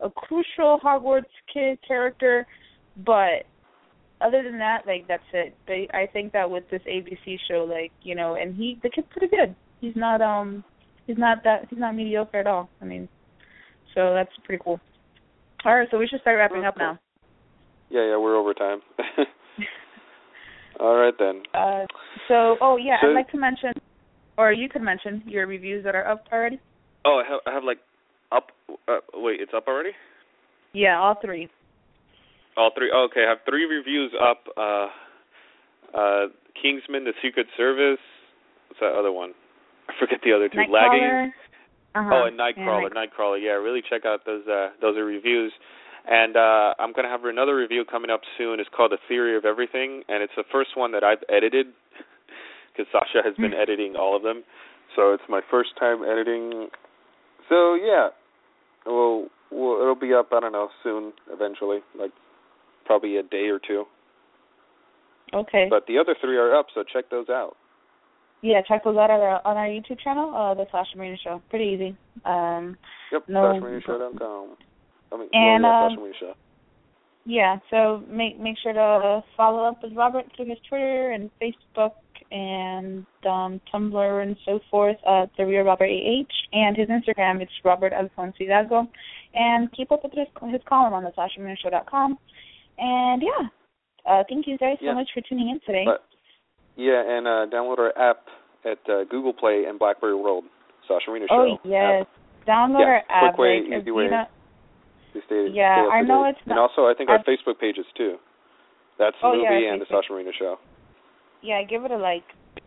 a 0.00 0.10
crucial 0.10 0.78
Hogwarts 0.84 1.24
kid 1.52 1.78
character, 1.86 2.46
but 3.04 3.46
other 4.20 4.42
than 4.42 4.58
that, 4.58 4.82
like 4.86 5.08
that's 5.08 5.22
it. 5.32 5.56
But 5.66 5.96
I 5.96 6.06
think 6.12 6.32
that 6.32 6.50
with 6.50 6.64
this 6.70 6.82
ABC 6.88 7.38
show, 7.48 7.64
like 7.68 7.92
you 8.02 8.14
know, 8.14 8.36
and 8.36 8.54
he 8.54 8.78
the 8.82 8.90
kid's 8.90 9.08
pretty 9.10 9.34
good. 9.34 9.54
He's 9.80 9.96
not 9.96 10.20
um 10.20 10.62
he's 11.06 11.18
not 11.18 11.42
that 11.44 11.66
he's 11.70 11.78
not 11.78 11.96
mediocre 11.96 12.38
at 12.38 12.46
all. 12.46 12.68
I 12.80 12.84
mean, 12.84 13.08
so 13.94 14.12
that's 14.14 14.30
pretty 14.44 14.62
cool. 14.62 14.78
All 15.64 15.74
right, 15.74 15.88
so 15.90 15.98
we 15.98 16.06
should 16.06 16.20
start 16.20 16.36
wrapping 16.38 16.64
up 16.64 16.76
now. 16.76 16.98
Yeah, 17.90 18.06
yeah, 18.08 18.16
we're 18.18 18.36
over 18.36 18.52
time. 18.54 18.80
All 20.80 20.96
right 20.96 21.14
then. 21.18 21.42
Uh, 21.54 21.86
so 22.28 22.56
oh 22.60 22.76
yeah, 22.76 22.96
So- 23.00 23.08
I'd 23.10 23.14
like 23.14 23.30
to 23.30 23.38
mention, 23.38 23.72
or 24.36 24.52
you 24.52 24.68
could 24.68 24.82
mention 24.82 25.22
your 25.26 25.46
reviews 25.46 25.84
that 25.84 25.94
are 25.94 26.06
up 26.06 26.26
already. 26.32 26.60
Oh, 27.04 27.22
I 27.24 27.30
have, 27.30 27.40
I 27.46 27.52
have 27.52 27.64
like 27.64 27.78
up. 28.32 28.48
Uh, 28.88 28.98
wait, 29.14 29.40
it's 29.40 29.52
up 29.54 29.68
already. 29.68 29.90
Yeah, 30.72 30.98
all 30.98 31.16
three. 31.22 31.48
All 32.56 32.70
three. 32.76 32.90
Oh, 32.92 33.06
okay, 33.10 33.24
I 33.26 33.30
have 33.30 33.38
three 33.48 33.64
reviews 33.64 34.12
up. 34.20 34.44
Uh, 34.56 34.88
uh, 35.96 36.26
Kingsman: 36.60 37.04
The 37.04 37.12
Secret 37.22 37.46
Service. 37.56 38.00
What's 38.68 38.80
that 38.80 38.98
other 38.98 39.12
one? 39.12 39.32
I 39.88 39.92
forget 40.00 40.18
the 40.24 40.32
other 40.32 40.48
two. 40.48 40.58
Lagging. 40.70 41.32
Uh-huh. 41.94 42.10
Oh, 42.12 42.26
and 42.26 42.36
Yeah, 42.36 42.50
Nightcrawler, 42.52 42.92
Night- 42.94 43.10
Nightcrawler. 43.16 43.40
Yeah, 43.42 43.52
really 43.52 43.82
check 43.88 44.04
out 44.04 44.24
those. 44.26 44.46
Uh, 44.46 44.70
those 44.80 44.96
are 44.96 45.04
reviews. 45.04 45.52
And 46.06 46.36
uh, 46.36 46.74
I'm 46.78 46.92
gonna 46.92 47.08
have 47.08 47.24
another 47.24 47.56
review 47.56 47.84
coming 47.84 48.10
up 48.10 48.20
soon. 48.36 48.60
It's 48.60 48.68
called 48.76 48.92
The 48.92 48.98
Theory 49.08 49.36
of 49.36 49.44
Everything, 49.46 50.02
and 50.08 50.22
it's 50.22 50.34
the 50.36 50.44
first 50.52 50.76
one 50.76 50.92
that 50.92 51.02
I've 51.02 51.22
edited 51.30 51.68
because 52.76 52.90
Sasha 52.92 53.22
has 53.24 53.34
been 53.36 53.52
Hmm. 53.52 53.60
editing 53.62 53.96
all 53.96 54.14
of 54.14 54.22
them. 54.22 54.42
So 54.96 55.12
it's 55.14 55.22
my 55.28 55.40
first 55.50 55.70
time 55.80 56.02
editing. 56.04 56.68
So 57.48 57.74
yeah, 57.74 58.08
well, 58.84 59.28
well, 59.50 59.80
it'll 59.80 59.94
be 59.94 60.12
up. 60.12 60.28
I 60.32 60.40
don't 60.40 60.52
know 60.52 60.68
soon, 60.82 61.12
eventually, 61.32 61.78
like 61.98 62.10
probably 62.84 63.16
a 63.16 63.22
day 63.22 63.48
or 63.48 63.58
two. 63.58 63.84
Okay. 65.32 65.66
But 65.70 65.86
the 65.86 65.98
other 65.98 66.14
three 66.20 66.36
are 66.36 66.54
up, 66.54 66.66
so 66.74 66.84
check 66.84 67.08
those 67.10 67.28
out. 67.30 67.56
Yeah, 68.44 68.60
check 68.68 68.84
those 68.84 68.96
out 68.96 69.10
on 69.10 69.20
our, 69.20 69.40
on 69.46 69.56
our 69.56 69.66
YouTube 69.66 69.98
channel, 70.00 70.34
uh, 70.34 70.52
the 70.52 70.66
Sasha 70.70 70.98
Marina 70.98 71.16
Show. 71.24 71.40
Pretty 71.48 71.64
easy. 71.64 71.96
Um, 72.26 72.76
Yep, 73.10 73.28
No, 73.28 73.40
SashaMarinaShow.com. 73.40 74.56
I 75.12 75.16
mean, 75.16 75.28
And, 75.32 75.64
yeah, 75.64 75.86
um, 75.86 75.96
Marina 75.96 76.14
Show. 76.20 76.34
yeah, 77.24 77.56
so 77.70 78.02
make 78.08 78.38
make 78.38 78.56
sure 78.62 78.74
to 78.74 79.24
follow 79.36 79.64
up 79.64 79.82
with 79.82 79.92
Robert 79.94 80.26
through 80.36 80.46
his 80.46 80.58
Twitter 80.68 81.12
and 81.12 81.30
Facebook 81.40 81.92
and 82.30 83.06
um, 83.26 83.60
Tumblr 83.72 84.22
and 84.22 84.36
so 84.44 84.60
forth. 84.70 84.96
Uh, 85.06 85.26
the 85.38 85.46
real 85.46 85.62
Robert 85.62 85.88
AH 85.88 86.34
and 86.52 86.76
his 86.76 86.88
Instagram. 86.88 87.40
It's 87.40 87.52
Robert 87.64 87.92
Alfonso 87.92 88.36
Hidalgo. 88.38 88.88
And 89.34 89.72
keep 89.72 89.90
up 89.90 90.02
with 90.04 90.12
his 90.12 90.28
his 90.50 90.60
column 90.68 90.92
on 90.92 91.02
the 91.04 91.10
SashaMarinaShow.com. 91.10 91.38
And 91.38 91.40
Marina 91.42 91.56
Show.com. 91.62 92.18
And 92.76 93.22
yeah, 93.22 93.48
uh, 94.10 94.24
thank 94.28 94.46
you 94.46 94.58
guys 94.58 94.76
so 94.80 94.94
much 94.94 95.08
for 95.14 95.22
tuning 95.28 95.48
in 95.50 95.60
today. 95.64 95.84
But 95.86 96.04
yeah, 96.76 97.02
and 97.06 97.26
uh, 97.26 97.46
download 97.54 97.78
our 97.78 97.96
app 97.98 98.18
at 98.64 98.78
uh, 98.90 99.04
Google 99.10 99.32
Play 99.32 99.64
and 99.68 99.78
BlackBerry 99.78 100.14
World. 100.16 100.44
Sasha 100.88 101.08
Marina 101.10 101.26
Show. 101.28 101.34
oh 101.34 101.58
yes, 101.64 102.02
App. 102.02 102.08
download 102.46 102.80
Yeah, 102.80 102.86
our 102.86 103.02
app. 103.08 103.34
quick 103.34 103.38
way, 103.38 103.62
like, 103.70 103.80
easy 103.82 103.90
way. 103.90 104.08
know- 104.10 104.26
To 105.14 105.20
stay, 105.26 105.48
Yeah, 105.52 105.86
stay 105.88 105.96
I 105.96 106.00
know 106.02 106.24
it's 106.24 106.38
And 106.46 106.58
also, 106.58 106.86
I 106.86 106.94
think 106.94 107.08
our 107.08 107.16
I've- 107.16 107.24
Facebook 107.24 107.58
pages 107.58 107.86
too. 107.96 108.18
That's 108.98 109.16
Oh, 109.22 109.32
the 109.32 109.42
yeah, 109.42 109.50
movie 109.50 109.66
our 109.66 109.72
and 109.72 109.80
the 109.82 109.86
Sasha 109.86 110.12
Marina 110.12 110.32
Show. 110.38 110.58
yeah, 111.40 111.62
give 111.62 111.84
it 111.84 111.90
a 111.90 111.96
like 111.96 112.24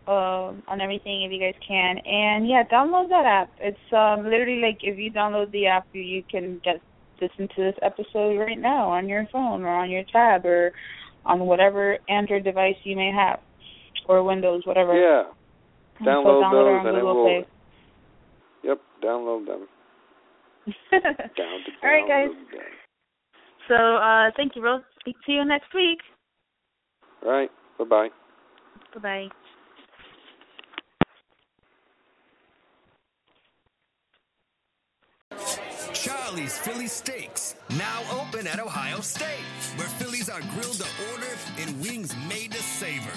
um 0.07 0.63
on 0.67 0.81
everything 0.81 1.23
if 1.23 1.31
you 1.31 1.39
guys 1.39 1.53
can. 1.65 1.97
And 1.99 2.47
yeah, 2.47 2.63
download 2.63 3.09
that 3.09 3.25
app. 3.25 3.51
It's 3.59 3.77
um 3.93 4.23
literally 4.23 4.61
like 4.61 4.79
if 4.81 4.97
you 4.97 5.11
download 5.11 5.51
the 5.51 5.67
app 5.67 5.85
you, 5.93 6.01
you 6.01 6.23
can 6.23 6.59
just 6.65 6.81
listen 7.21 7.47
to 7.55 7.61
this 7.63 7.75
episode 7.81 8.37
right 8.39 8.57
now 8.59 8.89
on 8.89 9.07
your 9.09 9.25
phone 9.31 9.63
or 9.63 9.69
on 9.69 9.89
your 9.91 10.03
tab 10.11 10.45
or 10.45 10.71
on 11.25 11.41
whatever 11.41 11.97
Android 12.09 12.43
device 12.43 12.75
you 12.83 12.95
may 12.95 13.11
have. 13.11 13.39
Or 14.07 14.23
Windows, 14.23 14.61
whatever. 14.65 14.93
Yeah. 14.93 15.23
So 15.99 16.05
Download 16.05 16.43
download 16.43 16.51
those 16.51 16.79
on 16.79 16.87
and 16.87 16.97
it 16.97 17.03
will. 17.03 17.23
Play. 17.23 17.45
Yep, 18.63 18.79
download 19.03 19.45
them. 19.47 19.67
Down 20.91 21.59
to 21.65 21.71
All 21.83 21.89
right, 21.89 22.07
guys. 22.07 22.29
them. 22.51 22.61
So 23.67 23.75
uh 23.75 24.31
thank 24.35 24.55
you, 24.55 24.63
Rose. 24.63 24.81
Speak 24.99 25.15
to 25.25 25.31
you 25.31 25.45
next 25.45 25.73
week. 25.73 25.99
All 27.25 27.31
right. 27.31 27.49
Bye 27.79 27.85
bye. 27.85 28.09
Bye 28.93 28.99
bye. 29.01 29.27
Charlie's 35.93 36.57
Philly 36.59 36.87
Steaks, 36.87 37.55
now 37.77 38.01
open 38.11 38.47
at 38.47 38.59
Ohio 38.59 38.99
State, 39.01 39.43
where 39.77 39.87
Phillies 39.87 40.29
are 40.29 40.41
grilled 40.53 40.75
to 40.77 40.87
order 41.11 41.33
and 41.59 41.81
wings 41.81 42.15
made 42.29 42.51
to 42.51 42.61
savor. 42.61 43.11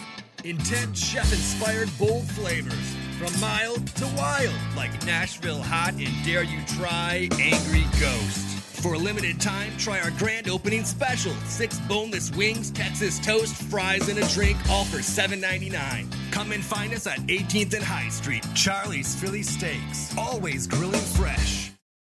Intense 0.45 0.99
chef-inspired 0.99 1.91
bold 1.99 2.27
flavors, 2.31 2.97
from 3.19 3.39
mild 3.41 3.87
to 3.97 4.07
wild, 4.17 4.55
like 4.75 4.91
Nashville 5.05 5.61
Hot 5.61 5.93
and 5.93 6.25
Dare 6.25 6.45
You 6.45 6.59
Try 6.67 7.29
Angry 7.39 7.85
Ghost. 8.01 8.47
For 8.81 8.95
a 8.95 8.99
limited 8.99 9.39
time, 9.39 9.71
try 9.77 10.01
our 10.01 10.11
grand 10.13 10.49
opening 10.49 10.85
special: 10.85 11.35
six 11.45 11.79
boneless 11.81 12.31
wings, 12.31 12.71
Texas 12.71 13.19
toast, 13.19 13.55
fries, 13.65 14.09
and 14.09 14.19
a 14.19 14.27
drink, 14.29 14.57
all 14.71 14.87
for 14.87 14.99
$7.99. 14.99 16.07
Come 16.33 16.53
and 16.53 16.65
find 16.65 16.95
us 16.95 17.07
at 17.07 17.19
18th 17.27 17.75
and 17.75 17.85
High 17.85 18.09
Street. 18.09 18.47
Charlie's 18.55 19.15
Philly 19.15 19.43
Steaks, 19.43 20.17
always 20.17 20.67
grilling 20.67 21.01
fresh. 21.01 21.70